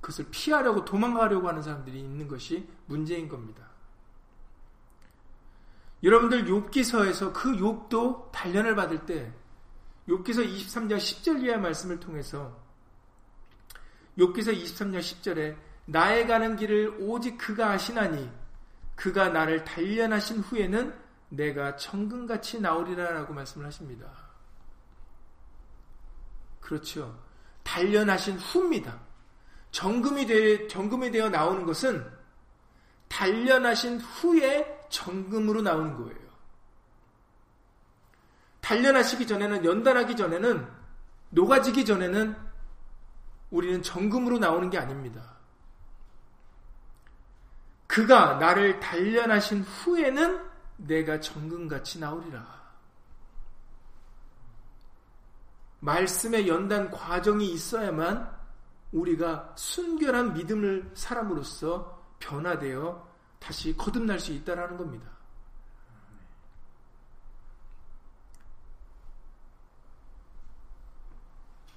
그것을 0.02 0.28
피하려고 0.30 0.84
도망가려고 0.84 1.48
하는 1.48 1.62
사람들이 1.62 1.98
있는 1.98 2.28
것이 2.28 2.68
문제인 2.86 3.30
겁니다. 3.30 3.66
여러분들 6.04 6.44
욥기서에서 6.44 7.32
그 7.32 7.54
욥도 7.54 8.34
단련을 8.34 8.76
받을 8.76 9.06
때 9.06 9.32
욥기서 10.08 10.48
23장 10.48 10.98
10절 10.98 11.44
이하의 11.44 11.60
말씀을 11.60 12.00
통해서 12.00 12.58
욥기서 14.18 14.56
23장 14.56 15.00
10절에 15.00 15.58
나의 15.86 16.28
가는 16.28 16.56
길을 16.56 16.98
오직 17.00 17.38
그가 17.38 17.72
아시나니 17.72 18.30
그가 18.96 19.30
나를 19.30 19.64
단련하신 19.64 20.40
후에는 20.40 20.94
내가 21.30 21.76
천금같이 21.76 22.60
나오리라라고 22.62 23.34
말씀을 23.34 23.66
하십니다. 23.68 24.08
그렇죠. 26.60 27.18
단련하신 27.64 28.38
후입니다. 28.38 29.00
정금이 29.72 30.26
되, 30.26 30.68
정금이 30.68 31.12
되어 31.12 31.30
나오는 31.30 31.66
것은 31.66 32.06
단련하신 33.10 34.00
후에 34.00 34.88
정금으로 34.90 35.62
나오는 35.62 35.96
거예요. 35.96 36.27
단련하시기 38.68 39.26
전에는 39.28 39.64
연단하기 39.64 40.18
전에는 40.18 40.68
녹아지기 41.30 41.86
전에는 41.86 42.36
우리는 43.50 43.82
정금으로 43.82 44.40
나오는 44.40 44.70
게 44.70 44.78
아닙니다. 44.78 45.38
그가 47.88 48.36
나를 48.36 48.82
단련하신 48.82 49.62
후에는 49.62 50.46
내가 50.76 51.22
정금같이 51.22 51.98
나오리라. 52.00 52.46
말씀의 55.80 56.50
연단 56.50 56.92
과정이 56.92 57.50
있어야만 57.54 58.30
우리가 58.92 59.54
순결한 59.56 60.34
믿음을 60.34 60.92
사람으로서 60.94 62.06
변화되어 62.20 63.08
다시 63.40 63.78
거듭날 63.78 64.20
수 64.20 64.34
있다라는 64.34 64.76
겁니다. 64.76 65.17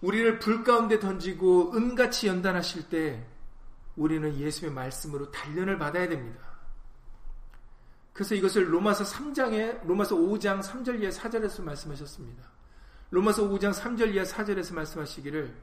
우리를 0.00 0.38
불 0.38 0.64
가운데 0.64 0.99
던지고 0.99 1.75
은같이 1.75 2.26
연단하실 2.26 2.88
때 2.88 3.26
우리는 3.97 4.35
예수의 4.38 4.73
말씀으로 4.73 5.30
단련을 5.30 5.78
받아야 5.78 6.09
됩니다. 6.09 6.40
그래서 8.12 8.35
이것을 8.35 8.73
로마서 8.73 9.04
3장에 9.04 9.87
로마서 9.87 10.16
5장 10.16 10.62
3절 10.62 11.00
이하 11.00 11.11
4절에서 11.11 11.62
말씀하셨습니다. 11.62 12.42
로마서 13.11 13.49
5장 13.49 13.73
3절 13.73 14.14
이하 14.14 14.25
4절에서 14.25 14.75
말씀하시기를 14.75 15.55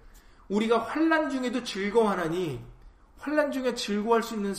우리가 0.49 0.79
환란 0.79 1.29
중에도 1.29 1.63
즐거워하나니 1.63 2.63
환란 3.17 3.51
중에 3.51 3.73
즐거워할 3.73 4.23
수 4.23 4.35
있는 4.35 4.53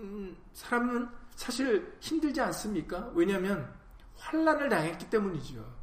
음, 0.00 0.36
사람은 0.52 1.08
사실 1.34 1.96
힘들지 2.00 2.40
않습니까? 2.40 3.10
왜냐하면 3.14 3.72
환란을 4.16 4.68
당했기 4.68 5.10
때문이죠. 5.10 5.77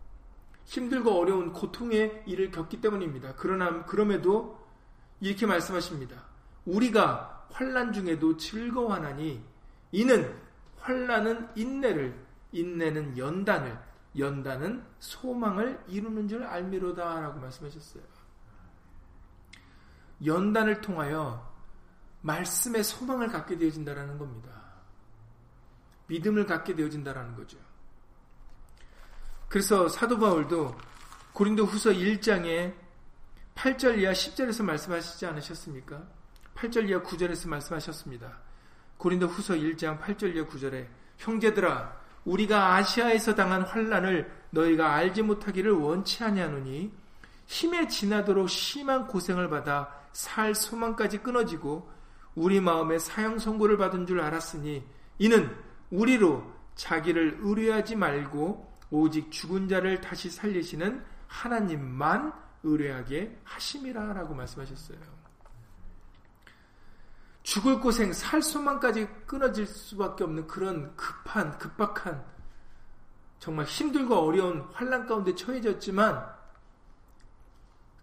힘들고 0.65 1.11
어려운 1.11 1.53
고통의 1.53 2.23
일을 2.25 2.51
겪기 2.51 2.81
때문입니다. 2.81 3.33
그러나 3.37 3.85
그럼에도 3.85 4.59
이렇게 5.21 5.45
말씀하십니다. 5.45 6.25
우리가 6.65 7.47
환란 7.51 7.93
중에도 7.93 8.35
즐거워하나니 8.37 9.41
이는 9.91 10.35
환란은 10.77 11.49
인내를 11.55 12.25
인내는 12.51 13.17
연단을 13.17 13.79
연단은 14.17 14.83
소망을 14.99 15.83
이루는 15.87 16.27
줄 16.27 16.43
알미로다라고 16.43 17.39
말씀하셨어요. 17.39 18.03
연단을 20.25 20.81
통하여 20.81 21.53
말씀의 22.21 22.83
소망을 22.83 23.27
갖게 23.27 23.57
되어진다라는 23.57 24.17
겁니다. 24.17 24.49
믿음을 26.07 26.45
갖게 26.45 26.75
되어진다라는 26.75 27.35
거죠. 27.35 27.57
그래서 29.47 29.87
사도 29.87 30.17
바울도 30.19 30.75
고린도 31.33 31.65
후서 31.65 31.91
1장에 31.91 32.73
8절 33.55 33.99
이하 33.99 34.11
10절에서 34.11 34.63
말씀하시지 34.63 35.25
않으셨습니까? 35.25 36.03
8절 36.55 36.89
이하 36.89 37.01
9절에서 37.01 37.49
말씀하셨습니다. 37.49 38.39
고린도 38.97 39.27
후서 39.27 39.53
1장 39.53 39.99
8절 39.99 40.35
이하 40.35 40.45
9절에 40.45 40.87
형제들아 41.17 42.05
우리가 42.25 42.75
아시아에서 42.75 43.35
당한 43.35 43.61
환란을 43.61 44.31
너희가 44.49 44.93
알지 44.93 45.21
못하기를 45.21 45.71
원치 45.71 46.23
아니하노니 46.23 46.91
힘에 47.45 47.87
지나도록 47.87 48.49
심한 48.49 49.07
고생을 49.07 49.49
받아 49.49 49.89
살 50.11 50.55
소망까지 50.55 51.19
끊어지고 51.19 51.89
우리 52.33 52.59
마음에 52.59 52.97
사형 52.97 53.39
선고를 53.39 53.77
받은 53.77 54.07
줄 54.07 54.19
알았으니 54.19 54.83
이는 55.19 55.55
우리로 55.91 56.43
자기를 56.75 57.39
의뢰하지 57.41 57.95
말고 57.95 58.74
오직 58.91 59.31
죽은 59.31 59.67
자를 59.67 60.01
다시 60.01 60.29
살리시는 60.29 61.03
하나님만 61.27 62.33
의뢰하게 62.63 63.39
하심이라 63.43 64.13
라고 64.13 64.33
말씀하셨어요. 64.33 64.97
죽을 67.43 67.79
고생, 67.79 68.11
살 68.11 68.41
수만까지 68.41 69.07
끊어질 69.27 69.67
수밖에 69.67 70.23
없는 70.23 70.47
그런 70.47 70.95
급한, 70.95 71.55
급박한, 71.59 72.25
정말 73.37 73.65
힘들고 73.65 74.15
어려운 74.15 74.61
환란 74.73 75.05
가운데 75.05 75.35
처해졌지만, 75.35 76.27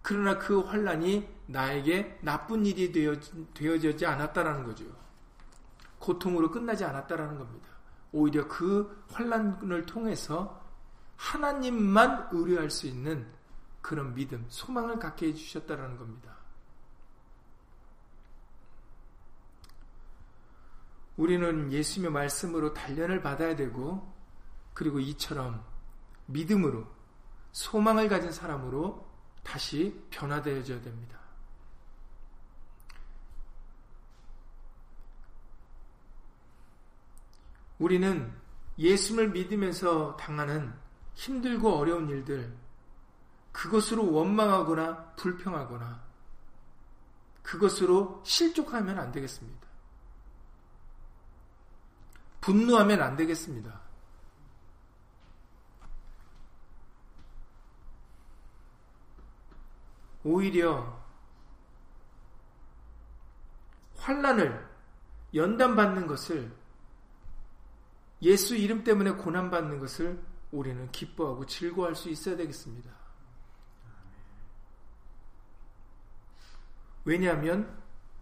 그러나 0.01 0.37
그 0.37 0.61
환란이 0.61 1.27
나에게 1.47 2.19
나쁜 2.21 2.65
일이 2.65 2.91
되어, 2.91 3.15
되어지지 3.53 4.05
않았다라는 4.05 4.63
거죠. 4.63 4.85
고통으로 5.99 6.49
끝나지 6.49 6.85
않았다라는 6.85 7.37
겁니다. 7.37 7.67
오히려 8.13 8.47
그 8.47 9.03
환란을 9.11 9.85
통해서 9.85 10.62
하나님만 11.23 12.29
의뢰할 12.33 12.69
수 12.69 12.85
있는 12.85 13.25
그런 13.81 14.13
믿음, 14.13 14.45
소망을 14.49 14.99
갖게 14.99 15.27
해주셨다라는 15.27 15.97
겁니다. 15.97 16.35
우리는 21.15 21.71
예수님의 21.71 22.11
말씀으로 22.11 22.73
단련을 22.73 23.21
받아야 23.21 23.55
되고, 23.55 24.13
그리고 24.73 24.99
이처럼 24.99 25.65
믿음으로, 26.25 26.85
소망을 27.53 28.09
가진 28.09 28.31
사람으로 28.31 29.09
다시 29.43 30.05
변화되어져야 30.09 30.81
됩니다. 30.81 31.19
우리는 37.79 38.33
예수를 38.77 39.29
믿으면서 39.29 40.17
당하는 40.17 40.82
힘들고 41.15 41.77
어려운 41.77 42.09
일들, 42.09 42.55
그것으로 43.51 44.11
원망하거나 44.11 45.13
불평하거나 45.15 46.03
그것으로 47.43 48.21
실족하면 48.25 48.97
안 48.99 49.11
되겠습니다. 49.11 49.67
분노하면 52.41 53.01
안 53.01 53.15
되겠습니다. 53.15 53.81
오히려 60.25 61.01
환란을 63.97 64.69
연단받는 65.33 66.07
것을 66.07 66.53
예수 68.21 68.55
이름 68.55 68.83
때문에 68.83 69.11
고난받는 69.11 69.79
것을 69.79 70.21
우리는 70.53 70.89
기뻐하고 70.91 71.45
즐거워할 71.45 71.95
수 71.95 72.09
있어야 72.09 72.37
되겠습니다. 72.37 72.91
왜냐하면 77.05 77.75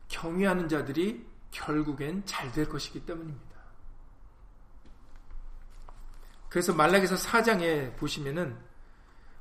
경외하는 0.07 0.67
자들이 0.67 1.27
결국엔 1.51 2.25
잘 2.25 2.51
될 2.51 2.67
것이기 2.67 3.05
때문입니다. 3.05 3.51
그래서 6.49 6.73
말라기서 6.73 7.15
4장에 7.15 7.95
보시면은 7.97 8.57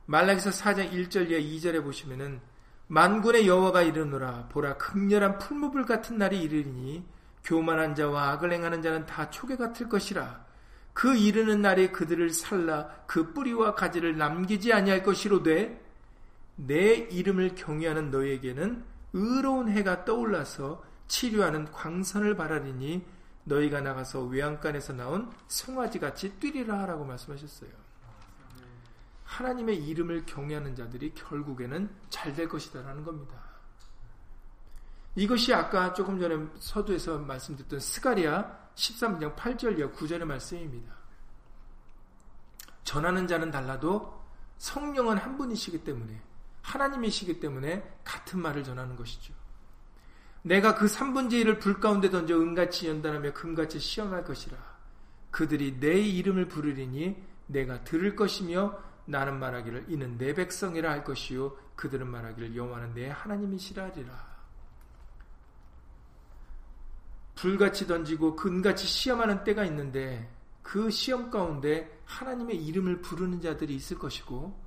말라기서 0.06 0.50
4장 0.50 0.92
1절 0.92 1.30
에 1.30 1.40
2절에 1.42 1.82
보시면은 1.82 2.40
만군의 2.88 3.46
여호와가 3.46 3.82
이르노라 3.82 4.48
보라 4.48 4.76
극렬한 4.76 5.38
풀무불 5.38 5.86
같은 5.86 6.18
날이 6.18 6.42
이르리니 6.42 7.08
교만한 7.44 7.94
자와 7.94 8.30
악을 8.30 8.52
행하는 8.52 8.82
자는 8.82 9.06
다 9.06 9.30
초계 9.30 9.56
같을 9.56 9.88
것이라 9.88 10.49
그 10.92 11.16
이르는 11.16 11.62
날에 11.62 11.90
그들을 11.90 12.30
살라 12.30 13.04
그 13.06 13.32
뿌리와 13.32 13.74
가지를 13.74 14.16
남기지 14.18 14.72
아니할 14.72 15.02
것이로되 15.02 15.80
내 16.56 16.94
이름을 16.94 17.54
경외하는 17.54 18.10
너에게는 18.10 18.84
의로운 19.12 19.70
해가 19.70 20.04
떠올라서 20.04 20.84
치료하는 21.08 21.72
광선을 21.72 22.36
바라리니 22.36 23.04
너희가 23.44 23.80
나가서 23.80 24.24
외양간에서 24.24 24.92
나온 24.92 25.30
송아지같이 25.48 26.34
뛰리라 26.38 26.80
하라고 26.80 27.04
말씀하셨어요. 27.04 27.70
하나님의 29.24 29.84
이름을 29.86 30.26
경외하는 30.26 30.74
자들이 30.74 31.14
결국에는 31.14 31.88
잘 32.10 32.34
될 32.34 32.48
것이다라는 32.48 33.04
겁니다. 33.04 33.36
이것이 35.16 35.52
아까 35.52 35.92
조금 35.92 36.20
전에 36.20 36.36
서두에서 36.58 37.18
말씀드렸던 37.18 37.80
스가리아 37.80 38.59
13장 38.80 39.36
8절 39.36 39.78
이하 39.78 39.90
9절의 39.90 40.24
말씀입니다. 40.24 40.94
전하는 42.82 43.26
자는 43.26 43.50
달라도 43.50 44.20
성령은 44.58 45.18
한 45.18 45.36
분이시기 45.36 45.84
때문에 45.84 46.20
하나님이시기 46.62 47.40
때문에 47.40 47.98
같은 48.04 48.40
말을 48.40 48.64
전하는 48.64 48.96
것이죠. 48.96 49.34
내가 50.42 50.74
그 50.74 50.86
3분의 50.86 51.44
1을 51.44 51.60
불 51.60 51.80
가운데 51.80 52.08
던져 52.08 52.40
은같이 52.40 52.88
연단하며 52.88 53.34
금같이 53.34 53.78
시험할 53.78 54.24
것이라. 54.24 54.56
그들이 55.30 55.78
내 55.78 56.00
이름을 56.00 56.48
부르리니 56.48 57.22
내가 57.46 57.84
들을 57.84 58.16
것이며 58.16 58.78
나는 59.04 59.38
말하기를 59.38 59.86
이는 59.88 60.16
내 60.16 60.34
백성이라 60.34 60.90
할 60.90 61.04
것이요 61.04 61.56
그들은 61.76 62.06
말하기를 62.08 62.56
여호와는 62.56 62.94
내 62.94 63.08
하나님이시라 63.08 63.84
하리라. 63.84 64.29
불같이 67.40 67.86
던지고 67.86 68.36
금같이 68.36 68.86
시험하는 68.86 69.44
때가 69.44 69.64
있는데 69.64 70.30
그 70.62 70.90
시험 70.90 71.30
가운데 71.30 72.02
하나님의 72.04 72.62
이름을 72.66 73.00
부르는 73.00 73.40
자들이 73.40 73.74
있을 73.74 73.98
것이고 73.98 74.60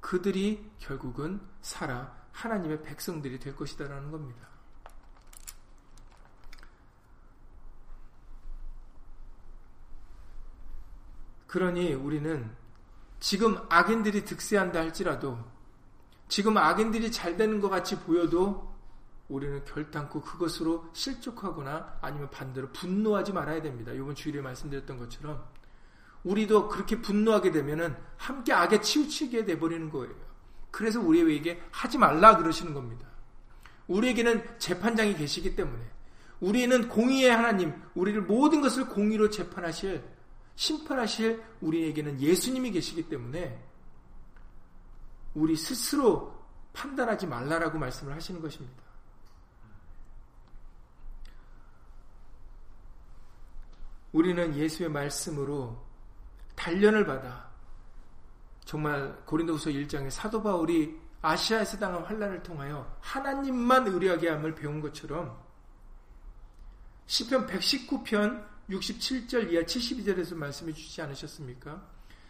그들이 0.00 0.70
결국은 0.78 1.40
살아 1.62 2.14
하나님의 2.32 2.82
백성들이 2.82 3.38
될 3.38 3.56
것이다라는 3.56 4.10
겁니다. 4.10 4.46
그러니 11.46 11.94
우리는 11.94 12.54
지금 13.20 13.56
악인들이 13.70 14.26
득세한다 14.26 14.80
할지라도 14.80 15.38
지금 16.28 16.58
악인들이 16.58 17.10
잘 17.10 17.38
되는 17.38 17.58
것 17.58 17.70
같이 17.70 17.98
보여도 18.00 18.71
우리는 19.32 19.64
결단코 19.64 20.20
그것으로 20.20 20.84
실족하거나 20.92 22.00
아니면 22.02 22.28
반대로 22.28 22.68
분노하지 22.70 23.32
말아야 23.32 23.62
됩니다. 23.62 23.90
이번 23.92 24.14
주일에 24.14 24.42
말씀드렸던 24.42 24.98
것처럼 24.98 25.42
우리도 26.22 26.68
그렇게 26.68 27.00
분노하게 27.00 27.50
되면은 27.50 27.96
함께 28.18 28.52
악에 28.52 28.82
치우치게 28.82 29.46
돼버리는 29.46 29.88
거예요. 29.90 30.14
그래서 30.70 31.00
우리에게 31.00 31.62
하지 31.70 31.96
말라 31.96 32.36
그러시는 32.36 32.74
겁니다. 32.74 33.06
우리에게는 33.88 34.58
재판장이 34.58 35.16
계시기 35.16 35.56
때문에 35.56 35.82
우리는 36.40 36.88
공의의 36.88 37.30
하나님, 37.30 37.72
우리를 37.94 38.20
모든 38.22 38.60
것을 38.60 38.86
공의로 38.88 39.30
재판하실 39.30 40.04
심판하실 40.56 41.42
우리에게는 41.62 42.20
예수님이 42.20 42.70
계시기 42.72 43.08
때문에 43.08 43.64
우리 45.34 45.56
스스로 45.56 46.38
판단하지 46.74 47.26
말라라고 47.26 47.78
말씀을 47.78 48.14
하시는 48.14 48.42
것입니다. 48.42 48.91
우리는 54.12 54.54
예수의 54.54 54.90
말씀으로 54.90 55.82
단련을 56.54 57.06
받아 57.06 57.50
정말 58.64 59.16
고린도후서 59.24 59.70
1장에 59.70 60.10
사도 60.10 60.42
바울이 60.42 61.00
아시아에서 61.22 61.78
당한 61.78 62.02
환란을 62.02 62.42
통하여 62.42 62.96
하나님만 63.00 63.86
의뢰하게 63.86 64.28
함을 64.28 64.54
배운 64.54 64.80
것처럼 64.80 65.40
시편 67.06 67.46
119편 67.46 68.44
67절 68.70 69.52
이하 69.52 69.62
72절에서 69.62 70.34
말씀해 70.34 70.72
주시지 70.72 71.02
않으셨습니까? 71.02 71.82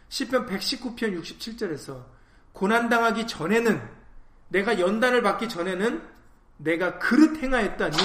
시편 0.09 0.45
119편 0.47 1.19
67절에서 1.21 2.05
고난 2.51 2.89
당하기 2.89 3.27
전에는 3.27 4.03
내가 4.49 4.79
연단을 4.79 5.21
받기 5.21 5.49
전에는 5.49 6.07
내가 6.57 6.99
그릇 6.99 7.41
행하였다니 7.41 7.97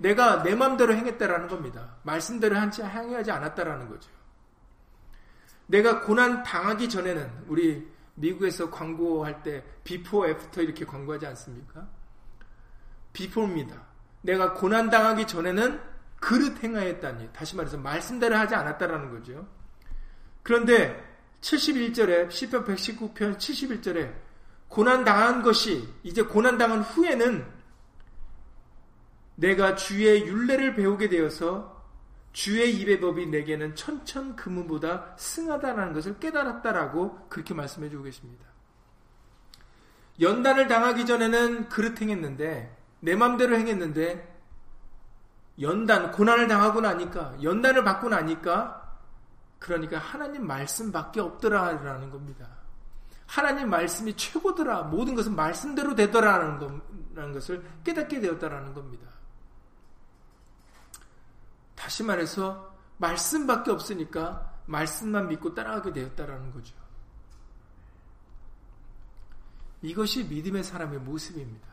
내가 0.00 0.42
내 0.42 0.54
마음대로 0.54 0.94
행했다라는 0.94 1.48
겁니다. 1.48 1.96
말씀대로 2.04 2.56
한지 2.56 2.82
행하지 2.82 3.30
않았다라는 3.30 3.88
거죠. 3.88 4.10
내가 5.66 6.00
고난 6.00 6.42
당하기 6.42 6.88
전에는 6.88 7.44
우리 7.46 7.86
미국에서 8.14 8.70
광고할 8.70 9.42
때 9.42 9.62
before 9.84 10.26
after 10.26 10.62
이렇게 10.62 10.86
광고하지 10.86 11.26
않습니까? 11.26 11.86
before입니다. 13.12 13.76
내가 14.22 14.54
고난 14.54 14.88
당하기 14.88 15.26
전에는 15.26 15.80
그릇 16.18 16.62
행하였다니. 16.64 17.30
다시 17.34 17.54
말해서 17.56 17.76
말씀대로 17.76 18.36
하지 18.36 18.54
않았다라는 18.54 19.10
거죠. 19.10 19.46
그런데 20.42 20.98
71절에 21.42 22.28
시편 22.28 22.66
119편 22.66 23.36
71절에 23.36 24.14
고난 24.68 25.04
당한 25.04 25.42
것이 25.42 25.88
이제 26.02 26.22
고난 26.22 26.56
당한 26.56 26.80
후에는 26.80 27.59
내가 29.40 29.74
주의 29.74 30.26
윤례를 30.26 30.74
배우게 30.74 31.08
되어서 31.08 31.80
주의 32.32 32.76
입의 32.76 33.00
법이 33.00 33.26
내게는 33.26 33.74
천천 33.74 34.36
금은보다 34.36 35.16
승하다라는 35.16 35.94
것을 35.94 36.18
깨달았다라고 36.18 37.28
그렇게 37.28 37.54
말씀해 37.54 37.88
주고 37.88 38.04
계십니다. 38.04 38.44
연단을 40.20 40.68
당하기 40.68 41.06
전에는 41.06 41.70
그릇 41.70 42.00
행했는데 42.00 42.76
내 43.00 43.16
맘대로 43.16 43.56
행했는데 43.56 44.28
연단, 45.60 46.12
고난을 46.12 46.46
당하고 46.46 46.80
나니까, 46.80 47.36
연단을 47.42 47.84
받고 47.84 48.08
나니까, 48.08 48.98
그러니까 49.58 49.98
하나님 49.98 50.46
말씀밖에 50.46 51.20
없더라라는 51.20 52.10
겁니다. 52.10 52.46
하나님 53.26 53.68
말씀이 53.68 54.16
최고더라. 54.16 54.84
모든 54.84 55.14
것은 55.14 55.36
말씀대로 55.36 55.94
되더라라는 55.94 57.32
것을 57.32 57.62
깨닫게 57.84 58.20
되었다라는 58.20 58.72
겁니다. 58.74 59.09
다시 61.80 62.02
말해서 62.02 62.76
말씀밖에 62.98 63.70
없으니까 63.70 64.54
말씀만 64.66 65.28
믿고 65.28 65.54
따라가게 65.54 65.94
되었다라는 65.94 66.52
거죠. 66.52 66.76
이것이 69.80 70.24
믿음의 70.24 70.62
사람의 70.62 70.98
모습입니다. 71.00 71.66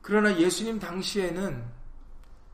그러나 0.00 0.38
예수님 0.38 0.78
당시에는 0.78 1.78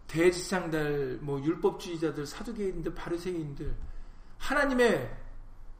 대지상들, 0.07 1.19
뭐 1.21 1.43
율법주의자들, 1.43 2.25
사두개인들, 2.25 2.95
바리새인들, 2.95 3.77
하나님의 4.39 5.15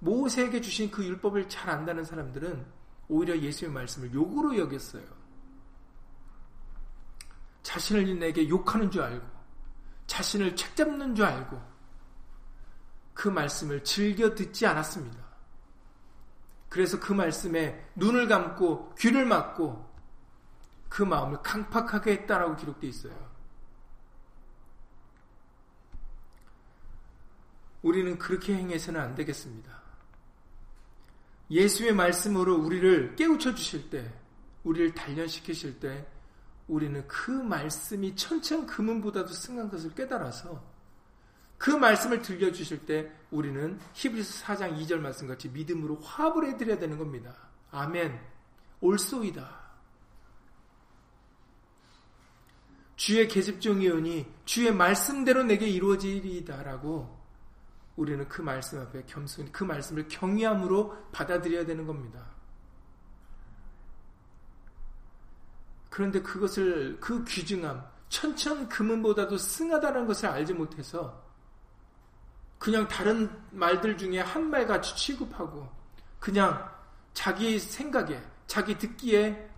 모세에게 0.01 0.61
주신 0.61 0.91
그 0.91 1.03
율법을 1.03 1.49
잘 1.49 1.71
안다는 1.71 2.05
사람들은 2.05 2.67
오히려 3.09 3.39
예수의 3.39 3.71
말씀을 3.71 4.13
욕으로 4.13 4.59
여겼어요. 4.59 5.24
자신을 7.65 8.21
내게 8.21 8.49
욕하는 8.49 8.93
줄 8.93 9.03
알고, 9.03 9.27
자신을 10.07 10.55
책잡는 10.55 11.17
줄 11.17 11.25
알고, 11.25 11.61
그 13.15 13.29
말씀을 13.29 13.83
즐겨 13.83 14.35
듣지 14.35 14.67
않았습니다. 14.67 15.25
그래서 16.69 16.99
그 16.99 17.13
말씀에 17.13 17.89
눈을 17.95 18.27
감고 18.27 18.95
귀를 18.97 19.25
막고 19.25 19.89
그 20.89 21.03
마음을 21.03 21.41
강팍하게 21.43 22.13
했다라고 22.13 22.57
기록되어 22.57 22.91
있어요. 22.91 23.35
우리는 27.83 28.19
그렇게 28.19 28.55
행해서는 28.55 29.01
안 29.01 29.15
되겠습니다. 29.15 29.83
예수의 31.51 31.95
말씀으로 31.95 32.57
우리를 32.57 33.15
깨우쳐 33.15 33.55
주실 33.55 33.91
때, 33.91 34.13
우리를 34.65 34.95
단련시키실 34.95 35.79
때, 35.79 36.07
우리는 36.67 37.07
그 37.07 37.31
말씀이 37.31 38.17
천천 38.17 38.67
금은보다도 38.67 39.29
승한 39.29 39.71
것을 39.71 39.95
깨달아서 39.95 40.63
그 41.59 41.71
말씀을 41.71 42.23
들려주실 42.23 42.87
때 42.87 43.11
우리는 43.31 43.79
히브리서 43.95 44.45
4장 44.45 44.79
2절 44.79 44.99
말씀같이 44.99 45.49
믿음으로 45.51 45.97
화합을 45.97 46.47
해드려야 46.49 46.79
되는 46.79 46.99
겁니다. 46.99 47.35
아멘. 47.71 48.21
옳소이다. 48.81 49.65
주의 52.97 53.27
계집종이오니 53.29 54.27
주의 54.45 54.73
말씀대로 54.73 55.43
내게 55.43 55.69
이루어지리다라고 55.69 57.25
우리는 57.97 58.29
그 58.29 58.43
말씀 58.43 58.81
앞에 58.81 59.05
겸손히 59.07 59.51
그 59.53 59.65
말씀을 59.65 60.09
경외함으로 60.09 61.11
받아들여야 61.13 61.67
되는 61.67 61.87
겁니다. 61.87 62.34
그런데 65.95 66.21
그것을 66.21 66.99
그 66.99 67.25
귀중함, 67.25 67.87
천천 68.09 68.69
금은보다도 68.69 69.39
승하다는 69.39 70.09
것을 70.09 70.29
알지 70.29 70.53
못해서 70.53 71.23
그냥 72.59 72.89
다른 72.89 73.31
말들 73.53 73.97
중에 73.97 74.19
한 74.19 74.51
말같이 74.51 74.97
취급하고 74.97 75.71
그냥 76.19 76.69
자기 77.13 77.61
생각에 77.61 78.21
자기 78.49 78.77
듣기에 78.77 79.49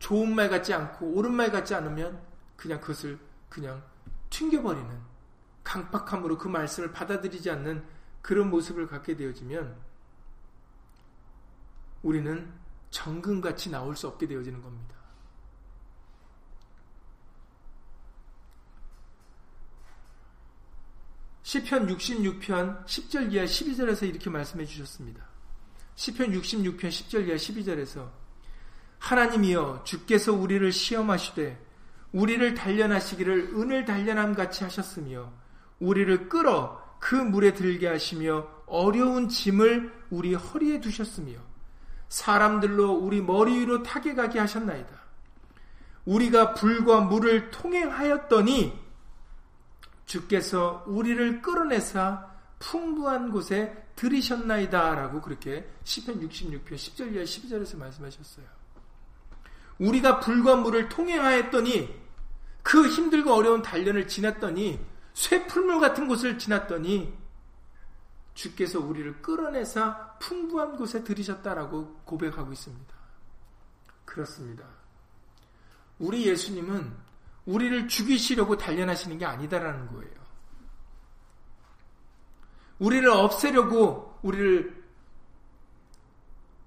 좋은 0.00 0.34
말 0.34 0.50
같지 0.50 0.74
않고 0.74 1.12
옳은 1.12 1.32
말 1.32 1.52
같지 1.52 1.76
않으면 1.76 2.20
그냥 2.56 2.80
그것을 2.80 3.16
그냥 3.48 3.80
튕겨버리는 4.30 4.90
강팍함으로 5.62 6.38
그 6.38 6.48
말씀을 6.48 6.90
받아들이지 6.90 7.48
않는 7.52 7.86
그런 8.20 8.50
모습을 8.50 8.88
갖게 8.88 9.14
되어지면 9.14 9.76
우리는 12.02 12.52
정금같이 12.90 13.70
나올 13.70 13.94
수 13.94 14.08
없게 14.08 14.26
되어지는 14.26 14.60
겁니다. 14.60 15.01
시편 21.42 21.88
66편 21.88 22.86
10절 22.86 23.32
이하 23.32 23.44
12절에서 23.44 24.08
이렇게 24.08 24.30
말씀해 24.30 24.64
주셨습니다. 24.64 25.24
시편 25.96 26.32
66편 26.32 26.80
10절 26.80 27.26
이하 27.26 27.36
12절에서 27.36 28.08
하나님이여 28.98 29.82
주께서 29.84 30.32
우리를 30.32 30.70
시험하시되 30.70 31.60
우리를 32.12 32.54
단련하시기를 32.54 33.54
은을 33.54 33.84
단련함 33.84 34.34
같이 34.34 34.62
하셨으며 34.64 35.32
우리를 35.80 36.28
끌어 36.28 36.80
그 37.00 37.16
물에 37.16 37.54
들게 37.54 37.88
하시며 37.88 38.46
어려운 38.66 39.28
짐을 39.28 39.92
우리 40.10 40.34
허리에 40.34 40.80
두셨으며 40.80 41.32
사람들로 42.08 42.92
우리 42.92 43.20
머리 43.20 43.58
위로 43.58 43.82
타게 43.82 44.14
가게 44.14 44.38
하셨나이다. 44.38 45.02
우리가 46.04 46.54
불과 46.54 47.00
물을 47.00 47.50
통행하였더니 47.50 48.81
주께서 50.06 50.84
우리를 50.86 51.42
끌어내사 51.42 52.30
풍부한 52.58 53.30
곳에 53.30 53.86
들이셨나이다 53.96 54.94
라고 54.94 55.20
그렇게 55.20 55.68
10편 55.84 56.28
66편 56.28 56.74
10절 56.74 57.14
이하 57.14 57.24
12절에서 57.24 57.76
말씀하셨어요. 57.78 58.46
우리가 59.78 60.20
불과 60.20 60.56
물을 60.56 60.88
통행하였더니 60.88 62.02
그 62.62 62.86
힘들고 62.86 63.32
어려운 63.32 63.62
단련을 63.62 64.06
지났더니 64.06 64.80
쇠풀물 65.14 65.80
같은 65.80 66.06
곳을 66.06 66.38
지났더니 66.38 67.12
주께서 68.34 68.80
우리를 68.80 69.20
끌어내사 69.20 70.16
풍부한 70.20 70.76
곳에 70.76 71.04
들이셨다라고 71.04 72.02
고백하고 72.04 72.52
있습니다. 72.52 72.94
그렇습니다. 74.04 74.64
우리 75.98 76.26
예수님은 76.26 76.92
우리를 77.46 77.88
죽이시려고 77.88 78.56
단련하시는 78.56 79.18
게 79.18 79.24
아니다라는 79.24 79.88
거예요. 79.88 80.22
우리를 82.78 83.08
없애려고 83.08 84.18
우리를 84.22 84.82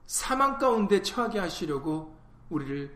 사망 0.05 0.57
가운데 0.57 1.01
처하게 1.01 1.39
하시려고 1.39 2.17
우리를 2.49 2.95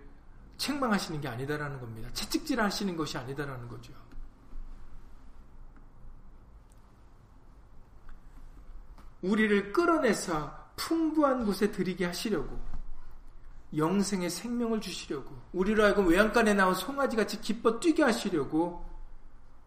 책망하시는 0.57 1.21
게 1.21 1.27
아니다라는 1.27 1.79
겁니다. 1.79 2.09
채찍질 2.13 2.61
하시는 2.61 2.95
것이 2.95 3.17
아니다라는 3.17 3.67
거죠. 3.67 3.93
우리를 9.21 9.73
끌어내서 9.73 10.71
풍부한 10.75 11.45
곳에 11.45 11.71
들이게 11.71 12.05
하시려고 12.05 12.68
영생의 13.75 14.29
생명을 14.29 14.81
주시려고 14.81 15.35
우리로 15.53 15.83
하여금 15.83 16.07
외양간에 16.07 16.53
나온 16.53 16.73
송아지 16.73 17.15
같이 17.15 17.39
기뻐 17.41 17.79
뛰게 17.79 18.03
하시려고 18.03 18.85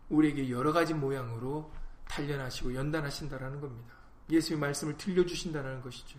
우리에게 0.08 0.50
여러 0.50 0.72
가지 0.72 0.92
모양으로 0.92 1.70
단련하시고 2.08 2.74
연단하신다라는 2.74 3.60
겁니다. 3.60 3.94
예수의 4.30 4.58
말씀을 4.58 4.96
들려주신다는 4.96 5.80
것이죠. 5.82 6.18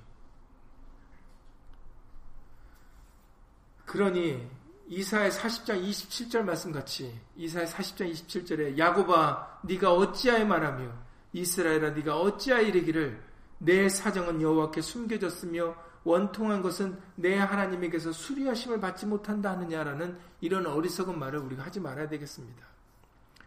그러니 3.86 4.50
이사의 4.88 5.32
40장 5.32 5.84
27절 5.84 6.41
말씀 6.41 6.72
같이 6.72 7.19
이사의 7.36 7.67
40장 7.67 8.12
27절에 8.12 8.78
야고바 8.78 9.62
네가 9.63 9.93
어찌하여 9.93 10.46
말하며 10.46 10.91
이스라엘아 11.34 11.91
네가 11.91 12.17
어찌하여 12.19 12.63
이르기를 12.63 13.33
내 13.63 13.88
사정은 13.88 14.41
여호와께 14.41 14.82
숨겨졌으며 14.82 15.73
원통한 16.04 16.62
것은 16.62 16.99
내 17.15 17.38
하나님에게서 17.38 18.12
수리하심을 18.12 18.82
받지 18.82 19.06
못한다 19.06 19.52
하느냐라는 19.52 20.17
이런 20.41 20.65
어리석은 20.67 21.17
말을 21.17 21.39
우리가 21.39 21.63
하지 21.63 21.80
말아야 21.80 22.10
되겠습니다. 22.10 22.62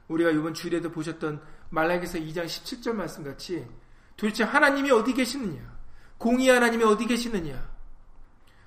우리가 0.08 0.30
이번 0.30 0.54
주일에도 0.54 0.90
보셨던 0.90 1.42
말라기서 1.68 2.18
2장 2.18 2.46
17절 2.46 2.94
말씀 2.94 3.24
같이 3.24 3.66
도대체 4.16 4.42
하나님이 4.42 4.90
어디 4.90 5.12
계시느냐? 5.12 5.60
공의 6.16 6.48
하나님이 6.48 6.84
어디 6.84 7.04
계시느냐? 7.04 7.76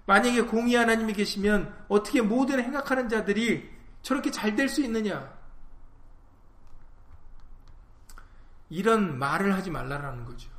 만약에 0.06 0.44
공의 0.44 0.76
하나님이 0.76 1.14
계시면 1.14 1.86
어떻게 1.88 2.22
모든 2.22 2.62
행악하는 2.64 3.10
자들이 3.10 3.68
저렇게 4.04 4.30
잘 4.30 4.56
될 4.56 4.70
수 4.70 4.84
있느냐? 4.84 5.36
이런 8.70 9.18
말을 9.18 9.56
하지 9.56 9.72
말라라는 9.72 10.26
거죠. 10.26 10.59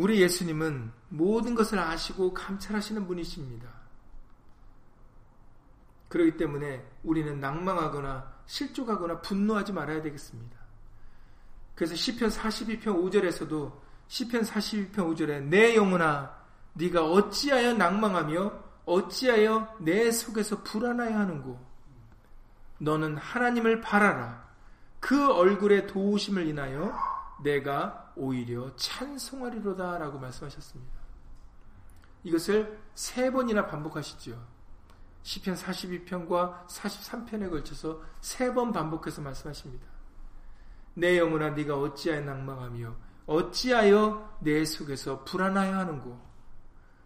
우리 0.00 0.22
예수님은 0.22 0.92
모든 1.10 1.54
것을 1.54 1.78
아시고 1.78 2.32
감찰하시는 2.32 3.06
분이십니다. 3.06 3.68
그렇기 6.08 6.38
때문에 6.38 6.82
우리는 7.02 7.38
낭망하거나 7.38 8.32
실족하거나 8.46 9.20
분노하지 9.20 9.74
말아야 9.74 10.00
되겠습니다. 10.00 10.56
그래서 11.74 11.94
시편 11.94 12.30
42편 12.30 12.84
5절에서도 12.84 13.72
시편 14.08 14.42
42편 14.42 14.94
5절에 14.94 15.42
내 15.42 15.76
영혼아 15.76 16.34
네가 16.72 17.04
어찌하여 17.04 17.74
낭망하며 17.74 18.52
어찌하여 18.86 19.76
내 19.80 20.10
속에서 20.10 20.62
불안하여 20.62 21.14
하는고 21.14 21.60
너는 22.78 23.18
하나님을 23.18 23.82
바라라 23.82 24.48
그 24.98 25.30
얼굴의 25.30 25.88
도우심을 25.88 26.46
인하여 26.46 26.98
내가 27.42 28.09
오히려 28.20 28.74
찬송하리로다 28.76 29.96
라고 29.98 30.18
말씀하셨습니다. 30.18 31.00
이것을 32.22 32.78
세 32.94 33.30
번이나 33.32 33.66
반복하시죠. 33.66 34.38
시편 35.22 35.54
42편과 35.54 36.66
43편에 36.66 37.50
걸쳐서 37.50 38.02
세 38.20 38.52
번 38.52 38.72
반복해서 38.72 39.22
말씀하십니다. 39.22 39.86
내 40.94 41.18
영혼아 41.18 41.50
네가 41.50 41.78
어찌하여 41.78 42.20
낭망하며 42.22 42.94
어찌하여 43.26 44.38
내 44.40 44.64
속에서 44.64 45.24
불안하여 45.24 45.78
하는고 45.78 46.20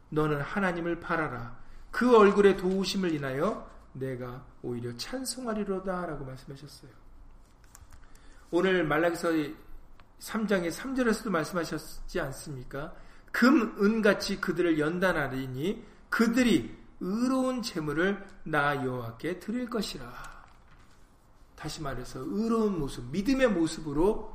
너는 0.09 0.41
하나님을 0.41 0.99
바라라 1.01 1.57
그 1.93 2.17
얼굴의 2.17 2.57
도우심을 2.57 3.13
인하여 3.13 3.71
내가 3.93 4.45
오히려 4.63 4.97
찬송하리로다 4.97 6.07
라고 6.07 6.25
말씀하셨어요. 6.25 6.91
오늘 8.51 8.85
말라기서 8.85 9.31
3장의 10.21 10.71
3절에서도 10.71 11.31
말씀하셨지 11.31 12.21
않습니까? 12.21 12.95
금, 13.33 13.77
은같이 13.83 14.41
그들을 14.41 14.79
연단하리니 14.79 15.85
그들이 16.09 16.77
의로운 17.01 17.63
재물을 17.63 18.25
나 18.45 18.85
여호와께 18.85 19.41
드릴 19.41 19.69
것이라. 19.69 20.35
다시 21.57 21.83
말해서 21.83 22.21
의로운 22.21 22.79
모습, 22.79 23.11
믿음의 23.11 23.49
모습으로 23.49 24.35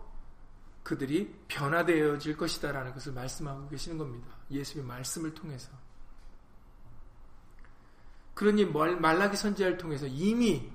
그들이 0.83 1.33
변화되어질 1.47 2.35
것이다라는 2.35 2.93
것을 2.93 3.13
말씀하고 3.13 3.69
계시는 3.69 3.97
겁니다. 3.97 4.27
예수의 4.49 4.83
말씀을 4.83 5.33
통해서. 5.33 5.71
그러니 8.33 8.65
말라기 8.65 9.37
선지자를 9.37 9.77
통해서 9.77 10.07
이미 10.07 10.71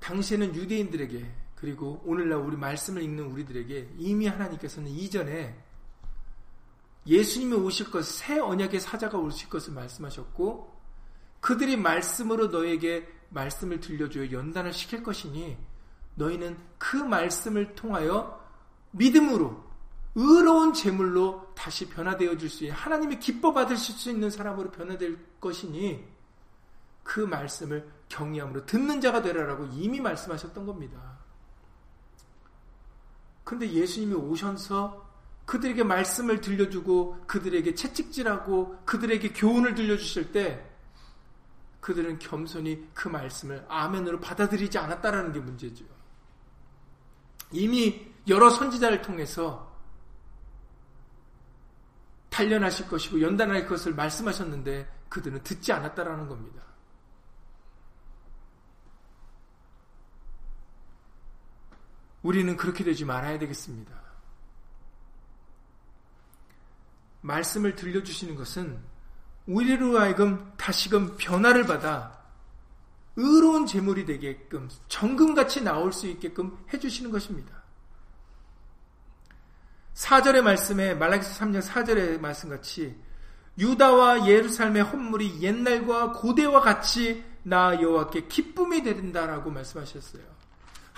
당시에는 0.00 0.54
유대인들에게 0.54 1.47
그리고 1.60 2.00
오늘날 2.04 2.38
우리 2.38 2.56
말씀을 2.56 3.02
읽는 3.02 3.24
우리들에게 3.32 3.94
이미 3.98 4.28
하나님께서는 4.28 4.88
이전에 4.90 5.58
예수님이 7.04 7.54
오실 7.54 7.90
것, 7.90 8.04
새 8.04 8.38
언약의 8.38 8.78
사자가 8.78 9.18
오실 9.18 9.48
것을 9.48 9.72
말씀하셨고 9.72 10.78
그들이 11.40 11.76
말씀으로 11.76 12.48
너에게 12.48 13.08
말씀을 13.30 13.80
들려줘야 13.80 14.30
연단을 14.30 14.72
시킬 14.72 15.02
것이니 15.02 15.56
너희는 16.14 16.56
그 16.78 16.96
말씀을 16.96 17.74
통하여 17.74 18.40
믿음으로 18.92 19.64
의로운 20.14 20.72
제물로 20.72 21.52
다시 21.56 21.88
변화되어 21.88 22.36
질 22.36 22.50
수 22.50 22.64
있는 22.64 22.76
하나님이 22.76 23.18
기뻐 23.18 23.52
받으실 23.52 23.96
수 23.96 24.10
있는 24.10 24.30
사람으로 24.30 24.70
변화될 24.70 25.18
것이니 25.40 26.06
그 27.02 27.20
말씀을 27.20 27.90
경외함으로 28.08 28.64
듣는 28.64 29.00
자가 29.00 29.22
되라라고 29.22 29.66
이미 29.72 30.00
말씀하셨던 30.00 30.64
겁니다. 30.64 31.17
근데 33.48 33.66
예수님이 33.72 34.12
오셔서 34.12 35.08
그들에게 35.46 35.82
말씀을 35.82 36.42
들려주고 36.42 37.24
그들에게 37.26 37.74
채찍질하고 37.74 38.82
그들에게 38.84 39.32
교훈을 39.32 39.74
들려주실 39.74 40.32
때 40.32 40.70
그들은 41.80 42.18
겸손히 42.18 42.86
그 42.92 43.08
말씀을 43.08 43.64
아멘으로 43.66 44.20
받아들이지 44.20 44.76
않았다라는 44.76 45.32
게 45.32 45.40
문제죠. 45.40 45.86
이미 47.50 48.12
여러 48.28 48.50
선지자를 48.50 49.00
통해서 49.00 49.74
단련하실 52.28 52.88
것이고 52.88 53.22
연단할 53.22 53.66
것을 53.66 53.94
말씀하셨는데 53.94 55.06
그들은 55.08 55.42
듣지 55.42 55.72
않았다라는 55.72 56.28
겁니다. 56.28 56.67
우리는 62.28 62.58
그렇게 62.58 62.84
되지 62.84 63.06
말아야 63.06 63.38
되겠습니다. 63.38 63.90
말씀을 67.22 67.74
들려주시는 67.74 68.34
것은 68.34 68.78
우리로 69.46 69.98
하여금 69.98 70.52
다시금 70.58 71.16
변화를 71.16 71.64
받아 71.64 72.18
의로운 73.16 73.64
재물이 73.64 74.04
되게끔 74.04 74.68
정금같이 74.88 75.62
나올 75.62 75.90
수 75.90 76.06
있게끔 76.06 76.54
해주시는 76.70 77.10
것입니다. 77.10 77.62
4절의 79.94 80.42
말씀에 80.42 80.94
말라기서 80.96 81.46
3장 81.46 81.62
4절의 81.62 82.20
말씀같이 82.20 82.94
유다와 83.58 84.28
예루살렘의 84.28 84.82
헌물이 84.82 85.40
옛날과 85.40 86.12
고대와 86.12 86.60
같이 86.60 87.24
나 87.42 87.80
여호와께 87.80 88.28
기쁨이 88.28 88.82
된다라고 88.82 89.50
말씀하셨어요. 89.50 90.37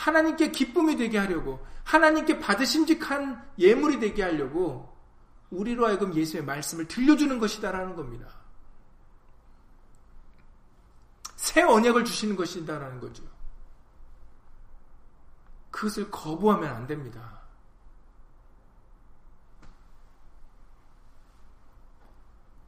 하나님께 0.01 0.51
기쁨이 0.51 0.97
되게 0.97 1.19
하려고 1.19 1.65
하나님께 1.85 2.39
받으심직한 2.39 3.53
예물이 3.59 4.01
되게 4.01 4.23
하려고 4.23 4.97
우리로 5.51 5.87
하여금 5.87 6.15
예수의 6.15 6.43
말씀을 6.43 6.89
들려주는 6.89 7.39
것이다라는 7.39 7.97
겁니다. 7.97 8.27
새 11.37 11.63
언약을 11.63 12.07
주시는 12.07 12.35
것이다라는 12.35 12.99
거죠. 12.99 13.23
그것을 15.71 16.11
거부하면 16.11 16.75
안 16.75 16.87
됩니다. 16.87 17.43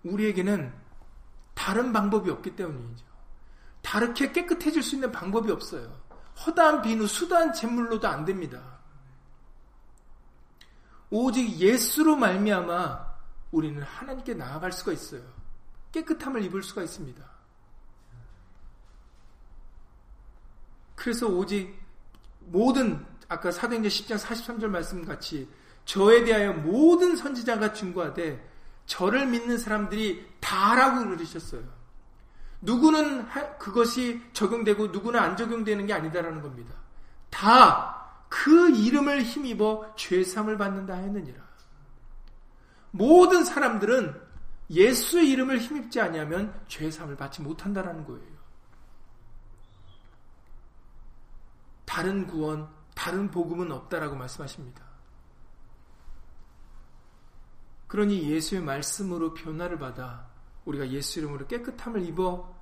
우리에게는 0.05 0.75
다른 1.55 1.95
방법이 1.95 2.31
없기 2.31 2.57
때문이죠. 2.57 3.07
다르게 3.81 4.33
깨끗해질 4.33 4.83
수 4.83 4.97
있는 4.97 5.11
방법이 5.11 5.51
없어요. 5.51 6.02
허다한 6.45 6.83
비누, 6.83 7.07
수다한 7.07 7.53
잿물로도 7.53 8.07
안 8.09 8.25
됩니다. 8.25 8.61
오직 11.11 11.59
예수로 11.59 12.17
말미암아 12.17 13.13
우리는 13.51 13.83
하나님께 13.83 14.35
나아갈 14.35 14.73
수가 14.73 14.93
있어요. 14.93 15.23
깨끗함을 15.93 16.43
입을 16.45 16.63
수가 16.63 16.83
있습니다. 16.83 17.23
그래서 20.95 21.27
오직 21.27 21.79
모든 22.41 23.05
아까 23.29 23.51
사도행전 23.51 23.91
10장 23.91 24.19
43절 24.19 24.67
말씀 24.69 25.05
같이 25.05 25.49
저에 25.85 26.25
대하여 26.25 26.53
모든 26.53 27.17
선지자가 27.17 27.73
증거하되 27.73 28.51
저를 28.87 29.27
믿는 29.27 29.59
사람들이 29.59 30.27
다라고 30.41 31.09
그러셨어요. 31.09 31.82
누구는 32.63 33.29
그것이 33.59 34.23
적용되고 34.33 34.89
누구는 34.89 35.21
안 35.21 35.37
적용되는 35.37 35.87
게 35.87 35.93
아니다라는 35.93 36.41
겁니다. 36.43 36.75
다 37.31 38.03
그 38.33 38.71
이름을 38.71 39.25
힘입어 39.25 39.95
죄삼을 39.95 40.57
받는다 40.57 40.95
했느니라. 40.95 41.45
모든 42.91 43.45
사람들은 43.45 44.19
예수의 44.71 45.29
이름을 45.33 45.59
힘입지 45.59 46.01
아니하면 46.01 46.59
죄삼을 46.67 47.17
받지 47.17 47.43
못한다라는 47.43 48.07
거예요. 48.07 48.33
다른 51.85 52.27
구원, 52.27 52.71
다른 52.95 53.31
복음은 53.31 53.71
없다라고 53.71 54.17
말씀하십니다. 54.17 54.83
그러니 57.87 58.31
예수의 58.31 58.63
말씀으로 58.63 59.35
변화를 59.35 59.79
받아 59.79 60.27
우리가 60.65 60.89
예수 60.91 61.19
이름으로 61.19 61.47
깨끗함을 61.47 62.03
입어 62.07 62.55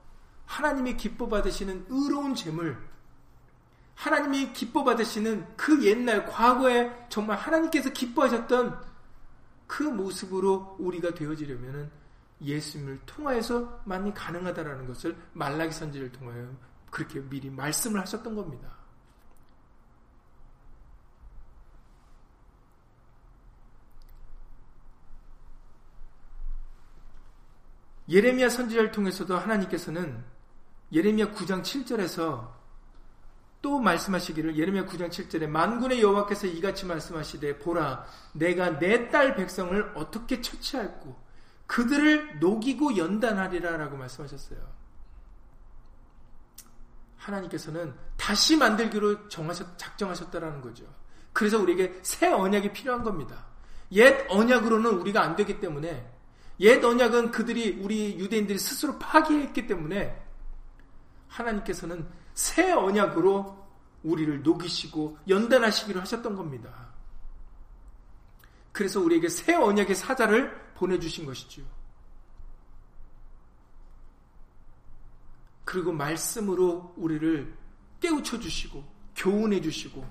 하나님이 0.46 0.96
기뻐 0.96 1.28
받으시는 1.28 1.86
의로운 1.88 2.34
재물, 2.34 2.76
하나님이 3.94 4.52
기뻐 4.52 4.82
받으시는 4.82 5.56
그 5.56 5.84
옛날 5.84 6.26
과거에 6.26 7.06
정말 7.08 7.36
하나님께서 7.38 7.90
기뻐하셨던 7.90 8.82
그 9.66 9.82
모습으로 9.84 10.76
우리가 10.80 11.14
되어지려면 11.14 11.90
예수님을 12.40 13.00
통하여서 13.06 13.82
만이 13.84 14.14
가능하다라는 14.14 14.86
것을 14.86 15.16
말라기 15.34 15.72
선지를 15.72 16.10
통하여 16.10 16.50
그렇게 16.90 17.20
미리 17.20 17.50
말씀을 17.50 18.00
하셨던 18.00 18.34
겁니다. 18.34 18.79
예레미야 28.10 28.48
선지자를 28.48 28.90
통해서도 28.90 29.38
하나님께서는 29.38 30.22
예레미야 30.92 31.32
9장 31.32 31.62
7절에서 31.62 32.50
또 33.62 33.78
말씀하시기를 33.78 34.56
예레미야 34.58 34.86
9장 34.86 35.10
7절에 35.10 35.46
만군의 35.46 36.02
여호와께서 36.02 36.46
이같이 36.46 36.86
말씀하시되 36.86 37.58
보라 37.58 38.04
내가 38.32 38.78
내 38.78 39.10
딸 39.10 39.36
백성을 39.36 39.92
어떻게 39.94 40.40
처치할고 40.40 41.30
그들을 41.66 42.40
녹이고 42.40 42.96
연단하리라라고 42.96 43.96
말씀하셨어요. 43.96 44.58
하나님께서는 47.16 47.94
다시 48.16 48.56
만들기로 48.56 49.28
정하셨 49.28 49.78
작정하셨다라는 49.78 50.62
거죠. 50.62 50.84
그래서 51.32 51.60
우리에게 51.60 52.00
새 52.02 52.28
언약이 52.28 52.72
필요한 52.72 53.04
겁니다. 53.04 53.46
옛 53.92 54.26
언약으로는 54.28 54.90
우리가 54.98 55.22
안 55.22 55.36
되기 55.36 55.60
때문에 55.60 56.10
옛 56.60 56.84
언약은 56.84 57.30
그들이 57.30 57.80
우리 57.80 58.18
유대인들이 58.18 58.58
스스로 58.58 58.98
파기했기 58.98 59.66
때문에 59.66 60.22
하나님께서는 61.28 62.06
새 62.34 62.72
언약으로 62.72 63.58
우리를 64.02 64.42
녹이시고 64.42 65.18
연단하시기로 65.28 66.00
하셨던 66.00 66.36
겁니다. 66.36 66.90
그래서 68.72 69.00
우리에게 69.00 69.28
새 69.28 69.54
언약의 69.54 69.94
사자를 69.94 70.74
보내주신 70.74 71.26
것이죠. 71.26 71.62
그리고 75.64 75.92
말씀으로 75.92 76.94
우리를 76.96 77.56
깨우쳐 78.00 78.40
주시고 78.40 78.84
교훈해 79.14 79.60
주시고 79.60 80.04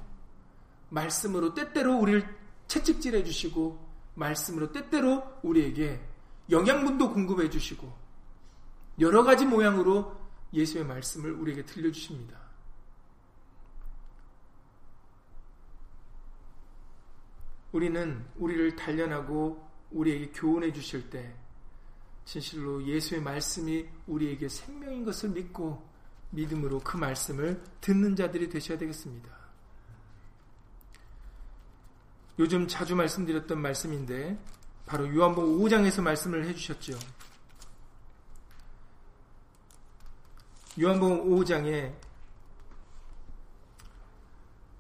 말씀으로 0.89 1.53
때때로 1.53 1.97
우리를 1.97 2.38
채찍질해 2.67 3.23
주시고 3.23 3.88
말씀으로 4.15 4.71
때때로 4.71 5.23
우리에게 5.43 6.09
영양분도 6.49 7.13
궁금해 7.13 7.49
주시고 7.49 7.91
여러 8.99 9.23
가지 9.23 9.45
모양으로 9.45 10.19
예수의 10.53 10.85
말씀을 10.85 11.31
우리에게 11.31 11.65
들려주십니다. 11.65 12.38
우리는 17.71 18.25
우리를 18.38 18.75
단련하고 18.75 19.69
우리에게 19.91 20.32
교훈해 20.32 20.74
주실 20.74 21.09
때 21.09 21.36
진실로 22.26 22.84
예수의 22.84 23.21
말씀이 23.21 23.88
우리에게 24.07 24.49
생명인 24.49 25.05
것을 25.05 25.30
믿고 25.30 25.88
믿음으로 26.32 26.80
그 26.80 26.97
말씀을 26.97 27.63
듣는 27.82 28.15
자들이 28.15 28.49
되셔야 28.49 28.78
되겠습니다. 28.78 29.30
요즘 32.38 32.67
자주 32.67 32.95
말씀드렸던 32.95 33.59
말씀인데 33.59 34.39
바로 34.89 35.07
요한복음 35.13 35.59
5장에서 35.59 36.01
말씀을 36.01 36.45
해주셨죠. 36.45 36.97
요한복음 40.81 41.29
5장에 41.29 41.93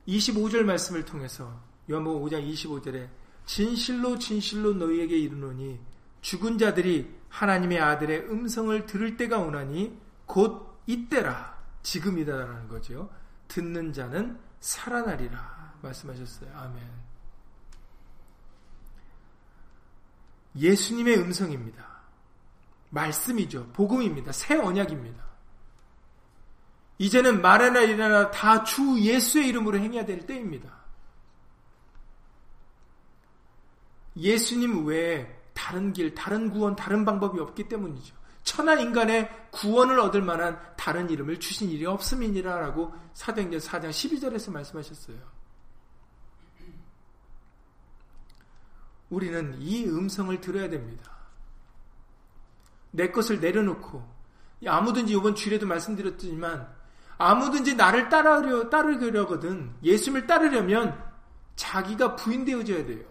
25절 0.07 0.63
말씀을 0.63 1.05
통해서 1.05 1.61
요한복음 1.91 2.27
5장 2.27 2.51
25절에 2.51 3.07
진실로 3.45 4.17
진실로 4.17 4.73
너희에게 4.73 5.15
이르노니 5.15 5.79
죽은 6.21 6.57
자들이 6.57 7.15
하나님의 7.29 7.79
아들의 7.79 8.31
음성을 8.31 8.87
들을 8.87 9.15
때가 9.15 9.37
오나니 9.37 9.95
곧 10.25 10.79
이때라 10.87 11.55
지금이다라는 11.83 12.67
거죠. 12.67 13.11
듣는 13.47 13.93
자는 13.93 14.39
살아나리라 14.59 15.75
말씀하셨어요. 15.83 16.49
아멘. 16.57 17.08
예수님의 20.55 21.17
음성입니다. 21.17 21.87
말씀이죠. 22.89 23.67
복음입니다. 23.73 24.31
새 24.31 24.55
언약입니다. 24.55 25.23
이제는 26.97 27.41
말하나 27.41 27.81
일어나 27.81 28.29
다 28.31 28.63
주 28.63 28.99
예수의 28.99 29.47
이름으로 29.49 29.77
행해야 29.77 30.05
될 30.05 30.25
때입니다. 30.25 30.79
예수님 34.17 34.85
외에 34.85 35.39
다른 35.53 35.93
길, 35.93 36.13
다른 36.13 36.49
구원, 36.49 36.75
다른 36.75 37.05
방법이 37.05 37.39
없기 37.39 37.69
때문이죠. 37.69 38.15
천한 38.43 38.81
인간의 38.81 39.29
구원을 39.51 39.99
얻을 39.99 40.21
만한 40.21 40.59
다른 40.75 41.09
이름을 41.09 41.39
주신 41.39 41.69
일이 41.69 41.85
없음이니라라고 41.85 42.93
사도행전 43.13 43.59
4장 43.59 43.89
12절에서 43.89 44.51
말씀하셨어요. 44.51 45.38
우리는 49.09 49.55
이 49.59 49.85
음성을 49.85 50.39
들어야 50.41 50.69
됩니다. 50.69 51.11
내 52.91 53.11
것을 53.11 53.39
내려놓고 53.39 54.03
아무든지 54.65 55.13
이번 55.13 55.35
주일에도 55.35 55.65
말씀드렸지만 55.67 56.67
아무든지 57.17 57.75
나를 57.75 58.09
따르려 58.09 58.69
따르려거든 58.69 59.75
예수님을 59.83 60.27
따르려면 60.27 61.09
자기가 61.55 62.15
부인되어져야 62.15 62.85
돼요. 62.85 63.05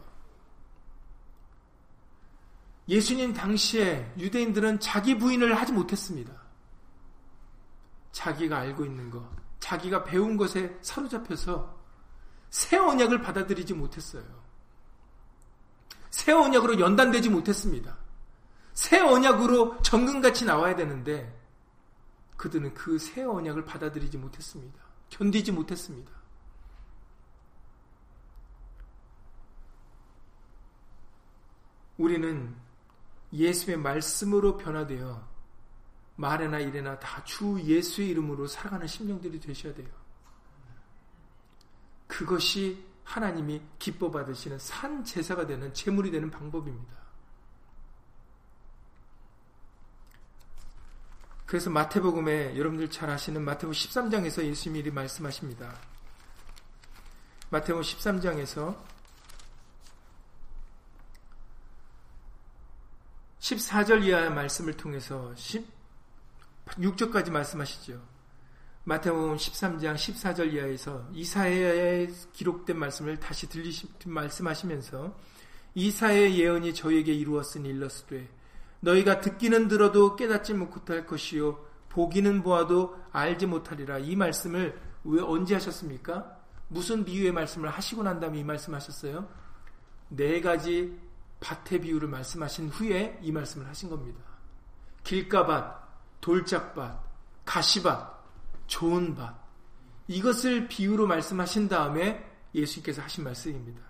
예수님 2.88 3.34
당시에 3.34 4.14
유대인들은 4.16 4.80
자기 4.80 5.18
부인을 5.18 5.54
하지 5.54 5.72
못했습니다. 5.72 6.32
자기가 8.12 8.58
알고 8.58 8.86
있는 8.86 9.10
것, 9.10 9.22
자기가 9.60 10.04
배운 10.04 10.38
것에 10.38 10.78
사로잡혀서 10.80 11.78
새 12.48 12.78
언약을 12.78 13.20
받아들이지 13.20 13.74
못했어요. 13.74 14.37
새 16.10 16.32
언약으로 16.32 16.80
연단되지 16.80 17.28
못했습니다. 17.30 17.96
새 18.74 19.00
언약으로 19.00 19.82
정금같이 19.82 20.44
나와야 20.44 20.76
되는데 20.76 21.36
그들은 22.36 22.74
그 22.74 22.98
새 22.98 23.22
언약을 23.24 23.64
받아들이지 23.64 24.16
못했습니다. 24.18 24.78
견디지 25.10 25.52
못했습니다. 25.52 26.12
우리는 31.96 32.54
예수의 33.32 33.76
말씀으로 33.76 34.56
변화되어 34.56 35.26
말에나 36.16 36.58
일에나 36.60 36.98
다 36.98 37.22
주 37.24 37.60
예수의 37.62 38.08
이름으로 38.10 38.46
살아가는 38.46 38.86
심령들이 38.86 39.38
되셔야 39.40 39.74
돼요. 39.74 39.88
그것이 42.06 42.87
하나님이 43.08 43.62
기뻐 43.78 44.10
받으시는 44.10 44.58
산 44.58 45.02
제사가 45.02 45.46
되는 45.46 45.72
제물이 45.72 46.10
되는 46.10 46.30
방법입니다. 46.30 46.94
그래서 51.46 51.70
마태복음에 51.70 52.58
여러분들 52.58 52.90
잘 52.90 53.08
아시는 53.08 53.42
마태복음 53.42 53.72
13장에서 53.72 54.44
예수님이 54.44 54.80
이리 54.80 54.90
말씀하십니다. 54.90 55.74
마태복음 57.48 57.82
13장에서 57.82 58.76
14절 63.40 64.04
이하의 64.04 64.30
말씀을 64.34 64.76
통해서 64.76 65.34
16절까지 66.66 67.30
말씀하시죠. 67.30 68.17
마태복음 68.88 69.36
13장 69.36 69.94
14절 69.96 70.54
이하에서 70.54 71.08
이사야에 71.12 72.08
기록된 72.32 72.78
말씀을 72.78 73.20
다시 73.20 73.46
들리시 73.46 73.86
말씀하시면서 74.06 75.14
이사의 75.74 76.40
예언이 76.40 76.72
저에게 76.72 77.12
이루었으니 77.12 77.68
일러스되 77.68 78.26
너희가 78.80 79.20
듣기는 79.20 79.68
들어도 79.68 80.16
깨닫지 80.16 80.54
못할 80.54 81.04
것이요 81.04 81.62
보기는 81.90 82.42
보아도 82.42 82.96
알지 83.12 83.44
못하리라 83.44 83.98
이 83.98 84.16
말씀을 84.16 84.80
왜 85.04 85.20
언제 85.20 85.52
하셨습니까? 85.52 86.38
무슨 86.68 87.04
비유의 87.04 87.32
말씀을 87.32 87.68
하시고 87.68 88.02
난 88.02 88.18
다음에 88.20 88.38
이 88.38 88.44
말씀하셨어요? 88.44 89.28
네 90.08 90.40
가지 90.40 90.98
밭의 91.40 91.82
비유를 91.82 92.08
말씀하신 92.08 92.70
후에 92.70 93.18
이 93.20 93.32
말씀을 93.32 93.68
하신 93.68 93.90
겁니다. 93.90 94.18
길가밭, 95.04 96.20
돌짝밭, 96.22 97.02
가시밭, 97.44 98.17
좋은 98.68 99.16
밭. 99.16 99.34
이것을 100.06 100.68
비유로 100.68 101.06
말씀하신 101.08 101.68
다음에 101.68 102.24
예수님께서 102.54 103.02
하신 103.02 103.24
말씀입니다. 103.24 103.80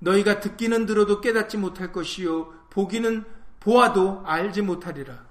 너희가 0.00 0.40
듣기는 0.40 0.86
들어도 0.86 1.20
깨닫지 1.20 1.56
못할 1.56 1.92
것이요 1.92 2.52
보기는 2.70 3.24
보아도 3.60 4.22
알지 4.26 4.62
못하리라. 4.62 5.24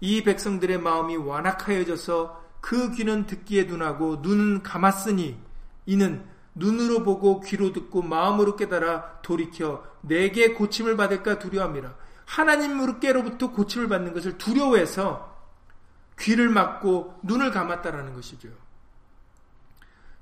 이 0.00 0.22
백성들의 0.22 0.78
마음이 0.80 1.16
완악하여져서 1.16 2.44
그 2.60 2.92
귀는 2.92 3.26
듣기에 3.26 3.66
둔하고 3.66 4.16
눈은 4.16 4.62
감았으니 4.62 5.38
이는 5.86 6.24
눈으로 6.54 7.04
보고 7.04 7.40
귀로 7.40 7.72
듣고 7.72 8.02
마음으로 8.02 8.56
깨달아 8.56 9.22
돌이켜 9.22 9.84
내게 10.00 10.54
고침을 10.54 10.96
받을까 10.96 11.38
두려움이라. 11.38 11.94
하나님 12.24 12.80
으로께로부터 12.80 13.52
고침을 13.52 13.88
받는 13.88 14.12
것을 14.12 14.38
두려워해서 14.38 15.37
귀를 16.18 16.48
막고 16.48 17.18
눈을 17.22 17.50
감았다라는 17.50 18.14
것이죠. 18.14 18.48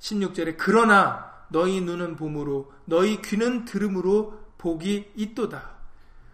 16절에 0.00 0.56
그러나 0.58 1.32
너희 1.48 1.80
눈은 1.80 2.16
봄으로 2.16 2.72
너희 2.84 3.22
귀는 3.22 3.64
들음으로 3.64 4.38
복이 4.58 5.12
있도다. 5.14 5.76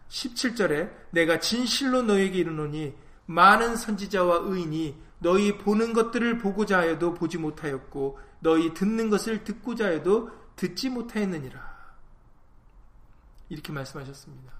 17절에 0.09 0.93
내가 1.11 1.39
진실로 1.39 2.03
너에게 2.03 2.39
이르노니 2.39 2.95
많은 3.27 3.77
선지자와 3.77 4.41
의인이 4.45 5.01
너희 5.21 5.57
보는 5.57 5.93
것들을 5.93 6.39
보고자 6.39 6.79
하여도 6.79 7.15
보지 7.15 7.39
못하였고 7.39 8.19
너희 8.41 8.75
듣는 8.75 9.09
것을 9.09 9.45
듣고자 9.45 9.89
해도 9.89 10.31
듣지 10.57 10.91
못하였느니라. 10.91 11.73
이렇게 13.49 13.73
말씀하셨습니다. 13.73 14.53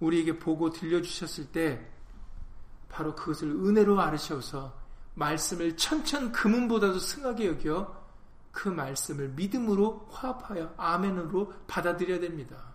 우리에게 0.00 0.38
보고 0.38 0.70
들려주셨을 0.70 1.46
때 1.46 1.91
바로 2.92 3.16
그것을 3.16 3.48
은혜로 3.48 4.00
알으셔서 4.00 4.72
말씀을 5.14 5.76
천천 5.76 6.30
금은보다도 6.30 6.98
승하게 6.98 7.48
여겨 7.48 8.02
그 8.52 8.68
말씀을 8.68 9.30
믿음으로 9.30 10.06
화합하여 10.10 10.74
아멘으로 10.76 11.52
받아들여야 11.66 12.20
됩니다. 12.20 12.72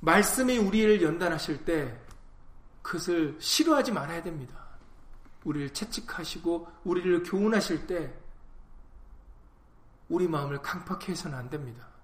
말씀이 0.00 0.58
우리를 0.58 1.02
연단하실 1.02 1.64
때 1.64 1.98
그것을 2.82 3.36
싫어하지 3.40 3.92
말아야 3.92 4.22
됩니다. 4.22 4.54
우리를 5.44 5.72
채찍하시고 5.72 6.68
우리를 6.84 7.22
교훈하실 7.22 7.86
때 7.86 8.14
우리 10.08 10.28
마음을 10.28 10.60
강팍해 10.60 11.06
해서는 11.08 11.36
안 11.36 11.48
됩니다. 11.48 11.95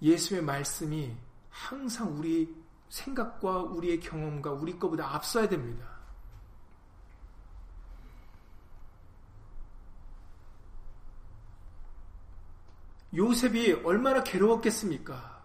예수의 0.00 0.42
말씀이 0.42 1.16
항상 1.50 2.16
우리 2.16 2.54
생각과 2.88 3.58
우리의 3.58 4.00
경험과 4.00 4.52
우리 4.52 4.78
것보다 4.78 5.14
앞서야 5.14 5.48
됩니다. 5.48 5.86
요셉이 13.14 13.72
얼마나 13.84 14.22
괴로웠겠습니까? 14.22 15.42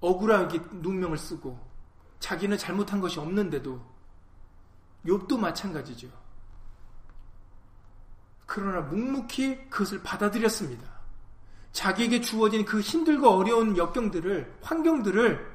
억울하게 0.00 0.60
눈명을 0.72 1.16
쓰고 1.16 1.58
자기는 2.18 2.58
잘못한 2.58 3.00
것이 3.00 3.20
없는데도 3.20 3.80
욥도 5.06 5.38
마찬가지죠. 5.38 6.08
그러나 8.46 8.80
묵묵히 8.80 9.70
그것을 9.70 10.02
받아들였습니다. 10.02 10.91
자기에게 11.72 12.20
주어진 12.20 12.64
그 12.64 12.80
힘들고 12.80 13.28
어려운 13.28 13.76
역경들을 13.76 14.58
환경들을 14.62 15.52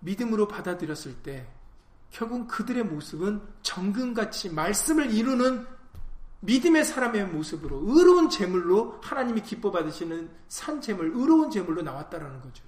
믿음으로 0.00 0.48
받아들였을 0.48 1.22
때 1.22 1.48
결국 2.10 2.46
그들의 2.48 2.84
모습은 2.84 3.42
정금같이 3.62 4.50
말씀을 4.50 5.12
이루는 5.12 5.66
믿음의 6.40 6.84
사람의 6.84 7.26
모습으로 7.28 7.82
의로운 7.86 8.28
제물로 8.28 9.00
하나님이 9.02 9.40
기뻐 9.42 9.70
받으시는 9.70 10.30
산 10.48 10.80
제물, 10.80 11.06
의로운 11.14 11.50
제물로 11.50 11.80
나왔다라는 11.82 12.42
거죠. 12.42 12.64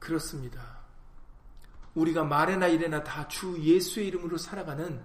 그렇습니다. 0.00 0.78
우리가 1.94 2.24
말에나 2.24 2.66
이래나 2.66 3.04
다 3.04 3.28
주 3.28 3.56
예수의 3.60 4.08
이름으로 4.08 4.38
살아가는 4.38 5.02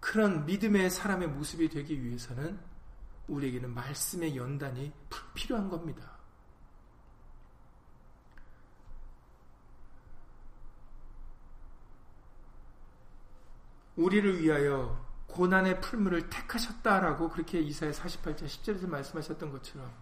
그런 0.00 0.46
믿음의 0.46 0.90
사람의 0.90 1.28
모습이 1.28 1.68
되기 1.68 2.02
위해서는 2.02 2.58
우리에게는 3.28 3.72
말씀의 3.72 4.36
연단이 4.36 4.92
필요한 5.34 5.68
겁니다. 5.68 6.18
우리를 13.96 14.40
위하여 14.40 15.06
고난의 15.26 15.80
풀물을 15.80 16.30
택하셨다라고 16.30 17.28
그렇게 17.28 17.60
이사야 17.60 17.92
48장 17.92 18.46
10절에서 18.46 18.88
말씀하셨던 18.88 19.52
것처럼 19.52 19.92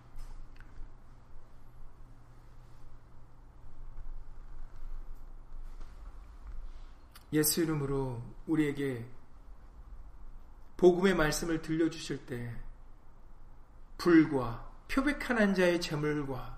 예수 7.33 7.63
이름으로 7.63 8.23
우리에게 8.47 9.18
복음의 10.79 11.15
말씀을 11.15 11.61
들려주실 11.61 12.25
때 12.25 12.55
불과 13.99 14.67
표백한 14.87 15.39
한 15.39 15.55
자의 15.55 15.81
재물과 15.81 16.57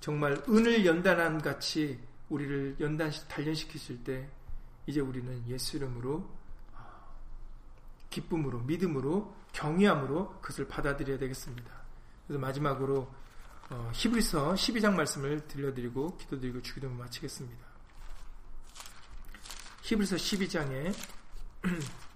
정말 0.00 0.42
은을 0.48 0.86
연단한 0.86 1.40
같이 1.42 2.00
우리를 2.30 2.76
연단 2.80 3.12
단련시키실 3.28 4.02
때 4.02 4.28
이제 4.86 5.00
우리는 5.00 5.46
예수 5.46 5.76
이름으로 5.76 6.28
아, 6.74 6.86
기쁨으로 8.08 8.60
믿음으로 8.60 9.36
경외함으로 9.52 10.40
그것을 10.40 10.66
받아들여야 10.66 11.18
되겠습니다. 11.18 11.70
그래서 12.26 12.40
마지막으로 12.40 13.12
어, 13.70 13.90
히브리서 13.92 14.54
12장 14.54 14.94
말씀을 14.94 15.46
들려드리고 15.46 16.16
기도드리고 16.16 16.62
주기도 16.62 16.88
마치겠습니다. 16.88 17.66
히브리서 19.82 20.16
12장에 20.16 20.94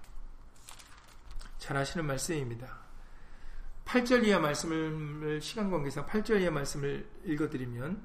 잘 1.63 1.77
아시는 1.77 2.05
말씀입니다. 2.07 2.77
8절 3.85 4.27
이하 4.27 4.41
말씀을 4.41 5.41
시간 5.41 5.71
관계상 5.71 6.07
8절 6.07 6.41
이하 6.41 6.51
말씀을 6.51 7.09
읽어드리면 7.25 8.03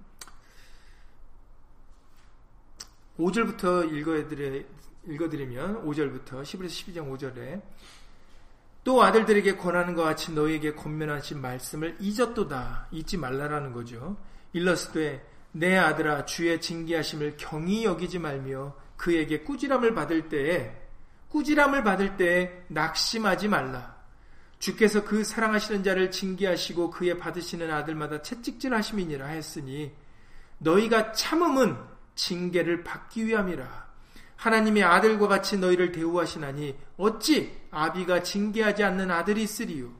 5절부터 3.17 3.91
읽어드리, 3.91 4.63
읽어드리면 5.07 5.85
5절부터 5.85 6.43
11에서 6.43 6.67
12장 6.67 7.11
5절에 7.11 7.63
또 8.83 9.01
아들들에게 9.01 9.57
권하는 9.57 9.95
것 9.95 10.03
같이 10.03 10.33
너에게 10.33 10.75
권면하신 10.75 11.41
말씀을 11.41 11.97
잊었도다 11.99 12.89
잊지 12.91 13.17
말라라는 13.17 13.73
거죠. 13.73 14.17
일러스되 14.53 15.27
내 15.53 15.75
아들아 15.75 16.25
주의 16.25 16.61
징계하심을 16.61 17.37
경히 17.37 17.85
여기지 17.85 18.19
말며 18.19 18.75
그에게 18.97 19.39
꾸지람을 19.39 19.95
받을 19.95 20.29
때에 20.29 20.86
꾸지람을 21.37 21.83
받을 21.83 22.17
때에 22.17 22.63
낙심하지 22.67 23.47
말라. 23.47 23.95
주께서 24.57 25.03
그 25.03 25.23
사랑하시는 25.23 25.83
자를 25.83 26.09
징계하시고 26.09 26.89
그의 26.89 27.19
받으시는 27.19 27.71
아들마다 27.71 28.23
채찍질하심이니라 28.23 29.27
했으니 29.27 29.91
너희가 30.57 31.11
참음은 31.11 31.77
징계를 32.15 32.83
받기 32.83 33.27
위함이라. 33.27 33.87
하나님의 34.35 34.83
아들과 34.83 35.27
같이 35.27 35.57
너희를 35.57 35.91
대우하시나니 35.91 36.75
어찌 36.97 37.55
아비가 37.69 38.23
징계하지 38.23 38.83
않는 38.83 39.11
아들이 39.11 39.43
있으리요. 39.43 39.91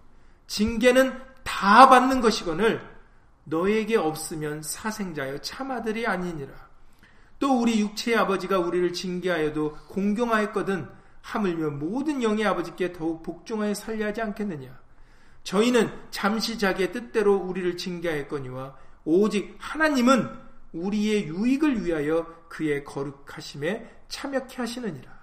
징계는 0.48 1.22
다 1.44 1.88
받는 1.88 2.20
것이거늘 2.20 2.82
너에게 3.44 3.96
없으면 3.96 4.64
사생자여 4.64 5.42
참아들이 5.42 6.08
아니니라. 6.08 6.52
또 7.38 7.62
우리 7.62 7.80
육체의 7.80 8.18
아버지가 8.18 8.58
우리를 8.58 8.92
징계하여도 8.94 9.78
공경하였거든 9.88 10.97
하물며 11.28 11.72
모든 11.72 12.24
영의 12.24 12.46
아버지께 12.46 12.94
더욱 12.94 13.22
복종하여 13.22 13.74
살려 13.74 14.08
하지 14.08 14.22
않겠느냐. 14.22 14.80
저희는 15.44 15.92
잠시 16.10 16.58
자기의 16.58 16.94
뜻대로 16.94 17.36
우리를 17.36 17.76
징계하였거니와 17.76 18.76
오직 19.04 19.56
하나님은 19.60 20.30
우리의 20.72 21.28
유익을 21.28 21.84
위하여 21.84 22.26
그의 22.48 22.86
거룩하심에 22.86 23.90
참여케 24.08 24.56
하시느니라. 24.56 25.18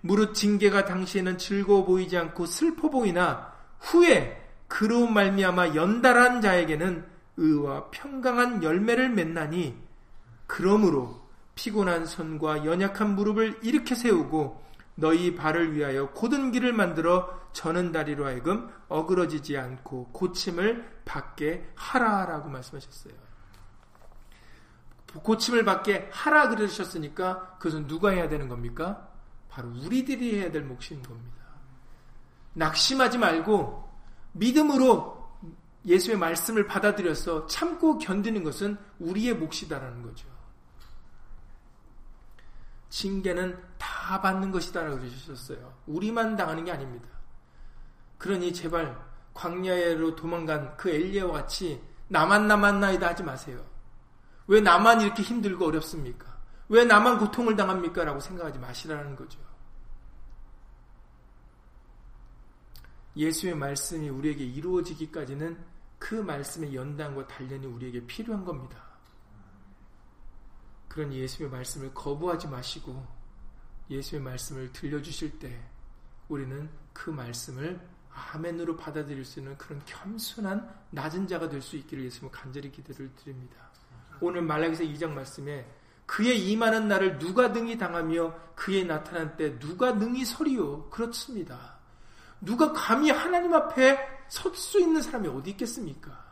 무릇 0.00 0.34
징계가 0.34 0.84
당시에는 0.84 1.38
즐거워 1.38 1.84
보이지 1.84 2.16
않고 2.16 2.46
슬퍼 2.46 2.90
보이나 2.90 3.52
후에 3.78 4.36
그로 4.66 5.06
말미암아 5.06 5.76
연달한 5.76 6.40
자에게는 6.40 7.04
의와 7.36 7.90
평강한 7.90 8.64
열매를 8.64 9.10
맺나니 9.10 9.76
그러므로 10.48 11.20
피곤한 11.54 12.06
손과 12.06 12.64
연약한 12.64 13.14
무릎을 13.14 13.60
일으켜 13.62 13.94
세우고 13.94 14.69
너희 15.00 15.34
발을 15.34 15.74
위하여 15.74 16.10
고든 16.10 16.52
길을 16.52 16.74
만들어 16.74 17.40
저는 17.52 17.90
다리로 17.90 18.26
하여금 18.26 18.70
어그러지지 18.88 19.56
않고 19.56 20.08
고침을 20.12 21.02
받게 21.04 21.72
하라라고 21.74 22.50
말씀하셨어요. 22.50 23.14
고침을 25.22 25.64
받게 25.64 26.10
하라 26.12 26.50
그러셨으니까 26.50 27.56
그것은 27.58 27.86
누가 27.86 28.10
해야 28.10 28.28
되는 28.28 28.48
겁니까? 28.48 29.08
바로 29.48 29.70
우리들이 29.70 30.38
해야 30.38 30.52
될 30.52 30.62
몫인 30.62 31.02
겁니다. 31.02 31.44
낙심하지 32.52 33.18
말고 33.18 33.88
믿음으로 34.32 35.18
예수의 35.86 36.18
말씀을 36.18 36.66
받아들여서 36.66 37.46
참고 37.46 37.96
견디는 37.98 38.44
것은 38.44 38.76
우리의 38.98 39.34
몫이다라는 39.34 40.02
거죠. 40.02 40.28
징계는 42.90 43.69
다 43.80 44.20
받는 44.20 44.52
것이다라고 44.52 44.98
그러셨어요. 44.98 45.74
우리만 45.86 46.36
당하는 46.36 46.64
게 46.64 46.70
아닙니다. 46.70 47.08
그러니 48.18 48.52
제발 48.52 49.00
광야로 49.32 50.14
도망간 50.14 50.76
그 50.76 50.90
엘리야와 50.90 51.32
같이 51.32 51.82
나만 52.08 52.46
나만 52.46 52.80
나이다 52.80 53.08
하지 53.08 53.22
마세요. 53.22 53.64
왜 54.46 54.60
나만 54.60 55.00
이렇게 55.00 55.22
힘들고 55.22 55.66
어렵습니까? 55.66 56.38
왜 56.68 56.84
나만 56.84 57.18
고통을 57.18 57.56
당합니까? 57.56 58.04
라고 58.04 58.20
생각하지 58.20 58.58
마시라는 58.58 59.16
거죠. 59.16 59.40
예수의 63.16 63.54
말씀이 63.56 64.08
우리에게 64.08 64.44
이루어지기까지는 64.44 65.64
그 65.98 66.14
말씀의 66.14 66.74
연단과 66.74 67.26
단련이 67.26 67.66
우리에게 67.66 68.06
필요한 68.06 68.44
겁니다. 68.44 68.84
그런 70.88 71.12
예수의 71.12 71.48
말씀을 71.50 71.94
거부하지 71.94 72.48
마시고 72.48 73.19
예수의 73.90 74.22
말씀을 74.22 74.72
들려주실 74.72 75.38
때 75.38 75.60
우리는 76.28 76.70
그 76.92 77.10
말씀을 77.10 77.80
아멘으로 78.32 78.76
받아들일 78.76 79.24
수 79.24 79.40
있는 79.40 79.56
그런 79.58 79.82
겸손한 79.84 80.68
낮은 80.90 81.26
자가 81.26 81.48
될 81.48 81.60
수 81.60 81.76
있기를 81.76 82.04
예수님 82.04 82.30
간절히 82.30 82.70
기대를 82.70 83.10
드립니다. 83.16 83.56
오늘 84.20 84.42
말라기서 84.42 84.84
2장 84.84 85.10
말씀에 85.10 85.66
그의 86.06 86.50
임하는 86.50 86.88
날을 86.88 87.18
누가 87.18 87.48
능히 87.48 87.78
당하며 87.78 88.34
그의 88.54 88.84
나타난 88.84 89.36
때 89.36 89.58
누가 89.58 89.92
능히 89.92 90.24
서리요 90.24 90.90
그렇습니다. 90.90 91.78
누가 92.40 92.72
감히 92.72 93.10
하나님 93.10 93.52
앞에 93.54 93.98
설 94.28 94.54
수 94.54 94.80
있는 94.80 95.02
사람이 95.02 95.28
어디 95.28 95.50
있겠습니까? 95.50 96.29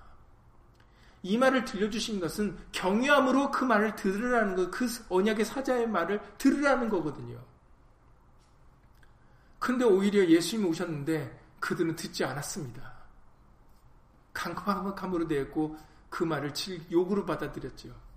이 1.22 1.36
말을 1.36 1.64
들려주신 1.64 2.20
것은 2.20 2.56
경외함으로 2.72 3.50
그 3.50 3.64
말을 3.64 3.96
들으라는 3.96 4.56
것, 4.56 4.70
그 4.70 4.86
언약의 5.08 5.44
사자의 5.44 5.88
말을 5.88 6.20
들으라는 6.38 6.88
거거든요. 6.88 7.42
근데 9.58 9.84
오히려 9.84 10.24
예수님이 10.24 10.68
오셨는데 10.70 11.40
그들은 11.60 11.96
듣지 11.96 12.24
않았습니다. 12.24 12.96
강박함으로 14.32 15.26
되었고 15.26 15.76
그 16.08 16.22
말을 16.22 16.52
욕으로 16.90 17.26
받아들였죠. 17.26 18.08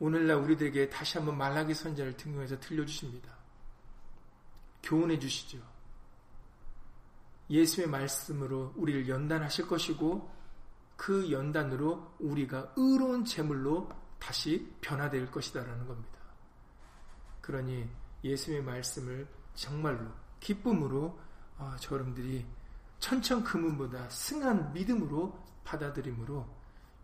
오늘날 0.00 0.36
우리들에게 0.36 0.90
다시 0.90 1.18
한번 1.18 1.36
말라기 1.38 1.74
선자를 1.74 2.16
등용해서 2.16 2.60
들려주십니다. 2.60 3.32
교훈해 4.82 5.18
주시죠. 5.18 5.58
예수의 7.50 7.88
말씀으로 7.88 8.72
우리를 8.76 9.08
연단하실 9.08 9.66
것이고 9.66 10.30
그 10.96 11.30
연단으로 11.30 12.14
우리가 12.18 12.72
의로운 12.76 13.24
제물로 13.24 13.88
다시 14.18 14.74
변화될 14.80 15.30
것이다라는 15.30 15.86
겁니다. 15.86 16.18
그러니 17.40 17.88
예수의 18.24 18.62
말씀을 18.62 19.26
정말로 19.54 20.10
기쁨으로 20.40 21.18
어, 21.56 21.76
저러들이 21.80 22.44
천천 22.98 23.44
금은보다 23.44 24.08
승한 24.10 24.72
믿음으로 24.72 25.38
받아들임으로 25.64 26.46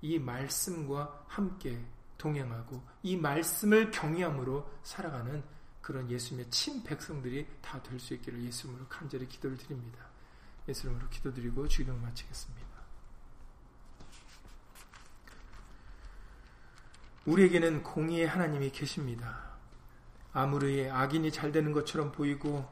이 0.03 0.19
말씀과 0.19 1.25
함께 1.29 1.85
동행하고 2.19 2.83
이 3.03 3.17
말씀을 3.17 3.91
경외함으로 3.91 4.69
살아가는 4.83 5.43
그런 5.81 6.11
예수님의 6.11 6.51
친 6.51 6.83
백성들이 6.83 7.47
다 7.61 7.81
될 7.83 7.99
수 7.99 8.15
있기를 8.15 8.43
예수님으로 8.45 8.87
간절히 8.89 9.29
기도를 9.29 9.57
드립니다. 9.57 10.14
예수 10.69 10.87
이름으로 10.87 11.09
기도드리고 11.09 11.69
주기도 11.69 11.95
마치겠습니다. 11.97 12.65
우리에게는 17.27 17.83
공의의 17.83 18.27
하나님이 18.27 18.71
계십니다. 18.71 19.55
아무리 20.33 20.89
악인이 20.91 21.31
잘 21.33 21.53
되는 21.53 21.73
것처럼 21.73 22.13
보이고 22.13 22.69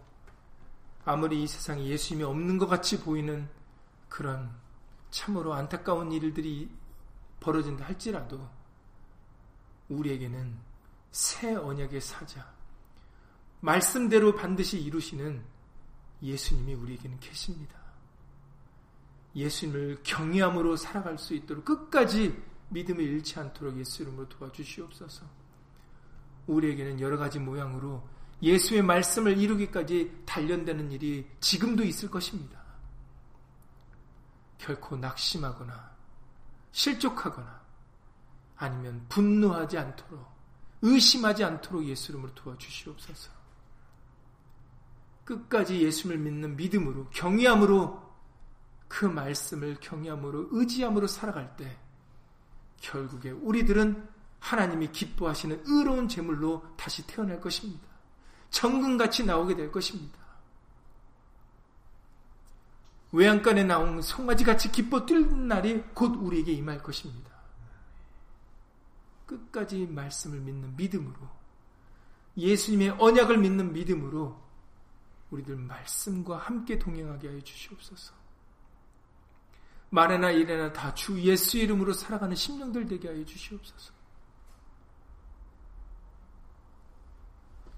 아무리 1.04 1.42
이 1.42 1.46
세상에 1.46 1.84
예수님이 1.84 2.24
없는 2.24 2.58
것 2.58 2.66
같이 2.66 3.00
보이는 3.00 3.48
그런 4.08 4.54
참으로 5.10 5.54
안타까운 5.54 6.12
일들이 6.12 6.70
벌어진다 7.40 7.86
할지라도 7.86 8.48
우리에게는 9.88 10.56
새 11.10 11.54
언약의 11.54 12.00
사자, 12.00 12.52
말씀대로 13.60 14.34
반드시 14.34 14.80
이루시는 14.80 15.44
예수님이 16.22 16.74
우리에게는 16.74 17.20
계십니다. 17.20 17.81
예수님을 19.34 20.00
경외함으로 20.02 20.76
살아갈 20.76 21.18
수 21.18 21.34
있도록 21.34 21.64
끝까지 21.64 22.42
믿음을 22.68 23.02
잃지 23.02 23.38
않도록 23.38 23.78
예수 23.78 24.02
이름으로 24.02 24.28
도와주시옵소서. 24.28 25.26
우리에게는 26.46 27.00
여러 27.00 27.16
가지 27.16 27.38
모양으로 27.38 28.06
예수의 28.42 28.82
말씀을 28.82 29.38
이루기까지 29.38 30.22
단련되는 30.26 30.90
일이 30.90 31.28
지금도 31.40 31.84
있을 31.84 32.10
것입니다. 32.10 32.60
결코 34.58 34.96
낙심하거나 34.96 35.92
실족하거나 36.72 37.62
아니면 38.56 39.04
분노하지 39.08 39.78
않도록 39.78 40.32
의심하지 40.82 41.44
않도록 41.44 41.84
예수 41.86 42.12
이름으로 42.12 42.34
도와주시옵소서. 42.34 43.30
끝까지 45.24 45.80
예수를 45.82 46.18
믿는 46.18 46.56
믿음으로 46.56 47.08
경외함으로 47.10 48.11
그 48.92 49.06
말씀을 49.06 49.78
경외함으로 49.80 50.48
의지함으로 50.50 51.06
살아갈 51.06 51.56
때 51.56 51.78
결국에 52.82 53.30
우리들은 53.30 54.06
하나님이 54.38 54.92
기뻐하시는 54.92 55.62
의로운 55.64 56.08
제물로 56.08 56.62
다시 56.76 57.06
태어날 57.06 57.40
것입니다. 57.40 57.88
정금같이 58.50 59.24
나오게 59.24 59.56
될 59.56 59.72
것입니다. 59.72 60.18
외양간에 63.12 63.64
나온 63.64 64.02
송아지같이 64.02 64.70
기뻐 64.70 65.06
뛸 65.06 65.26
날이 65.48 65.82
곧 65.94 66.14
우리에게 66.14 66.52
임할 66.52 66.82
것입니다. 66.82 67.30
끝까지 69.24 69.86
말씀을 69.86 70.38
믿는 70.40 70.76
믿음으로 70.76 71.16
예수님의 72.36 72.90
언약을 72.98 73.38
믿는 73.38 73.72
믿음으로 73.72 74.38
우리들 75.30 75.56
말씀과 75.56 76.36
함께 76.36 76.78
동행하게 76.78 77.28
하여 77.28 77.40
주시옵소서. 77.40 78.21
말에나 79.92 80.30
일에나 80.30 80.72
다 80.72 80.94
주 80.94 81.20
예수 81.20 81.58
이름으로 81.58 81.92
살아가는 81.92 82.34
심령들 82.34 82.88
되게 82.88 83.08
하여 83.08 83.22
주시옵소서. 83.24 83.92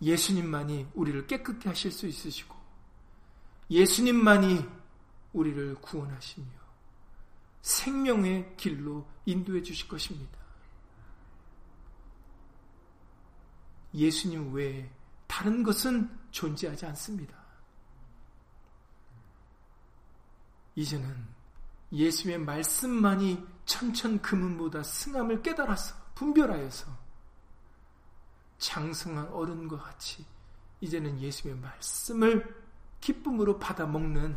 예수님만이 0.01 0.87
우리를 0.95 1.27
깨끗게 1.27 1.69
하실 1.69 1.91
수 1.91 2.07
있으시고 2.07 2.55
예수님만이 3.71 4.65
우리를 5.33 5.75
구원하시며 5.77 6.47
생명의 7.63 8.57
길로 8.57 9.09
인도해 9.27 9.63
주실 9.63 9.89
것입니다. 9.89 10.39
예수님 13.93 14.53
외에 14.53 14.89
다른 15.27 15.63
것은 15.65 16.17
존재하지 16.31 16.87
않습니다. 16.87 17.35
이제는 20.77 21.34
예수의 21.95 22.39
말씀만이 22.39 23.43
천천 23.65 24.21
금은보다 24.21 24.83
승함을 24.83 25.43
깨달아서 25.43 25.95
분별하여서 26.15 27.05
장성한 28.59 29.29
어른과 29.29 29.79
같이 29.79 30.25
이제는 30.81 31.21
예수의 31.21 31.55
말씀을 31.57 32.63
기쁨으로 33.01 33.59
받아 33.59 33.87
먹는 33.87 34.37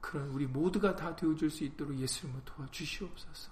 그런 0.00 0.28
우리 0.30 0.46
모두가 0.46 0.96
다 0.96 1.14
되어줄 1.14 1.50
수 1.50 1.64
있도록 1.64 1.98
예수님을 1.98 2.42
도와주시옵소서. 2.44 3.50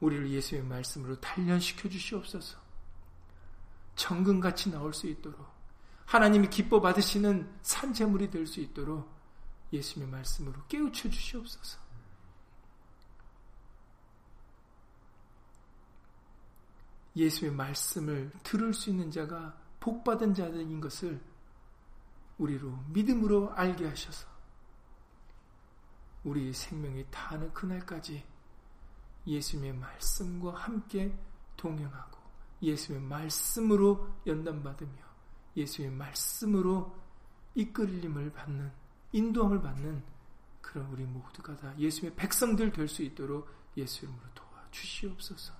우리를 0.00 0.30
예수의 0.30 0.62
말씀으로 0.62 1.20
단련시켜 1.20 1.88
주시옵소서. 1.88 2.58
정금같이 3.96 4.70
나올 4.70 4.94
수 4.94 5.06
있도록 5.06 5.46
하나님이 6.06 6.48
기뻐 6.48 6.80
받으시는 6.80 7.58
산재물이 7.62 8.30
될 8.30 8.46
수 8.46 8.60
있도록 8.60 9.08
예수님의 9.72 10.10
말씀으로 10.10 10.60
깨우쳐 10.68 11.10
주시옵소서. 11.10 11.79
예수의 17.16 17.52
말씀을 17.52 18.30
들을 18.42 18.72
수 18.72 18.90
있는 18.90 19.10
자가 19.10 19.58
복받은 19.80 20.34
자들인 20.34 20.80
것을 20.80 21.20
우리로 22.38 22.70
믿음으로 22.88 23.52
알게 23.52 23.86
하셔서 23.86 24.28
우리 26.24 26.52
생명이 26.52 27.06
다하는 27.10 27.52
그날까지 27.52 28.24
예수님의 29.26 29.74
말씀과 29.74 30.54
함께 30.54 31.16
동행하고 31.56 32.18
예수의 32.62 33.00
말씀으로 33.00 34.08
연단받으며 34.26 34.92
예수의 35.56 35.90
말씀으로 35.90 36.94
이끌림을 37.54 38.32
받는 38.32 38.70
인도함을 39.12 39.60
받는 39.60 40.02
그런 40.60 40.86
우리 40.90 41.04
모두가 41.04 41.56
다 41.56 41.76
예수의 41.78 42.14
백성들 42.14 42.72
될 42.72 42.86
수 42.86 43.02
있도록 43.02 43.48
예수 43.76 44.04
이름으로 44.04 44.24
도와주시옵소서. 44.34 45.59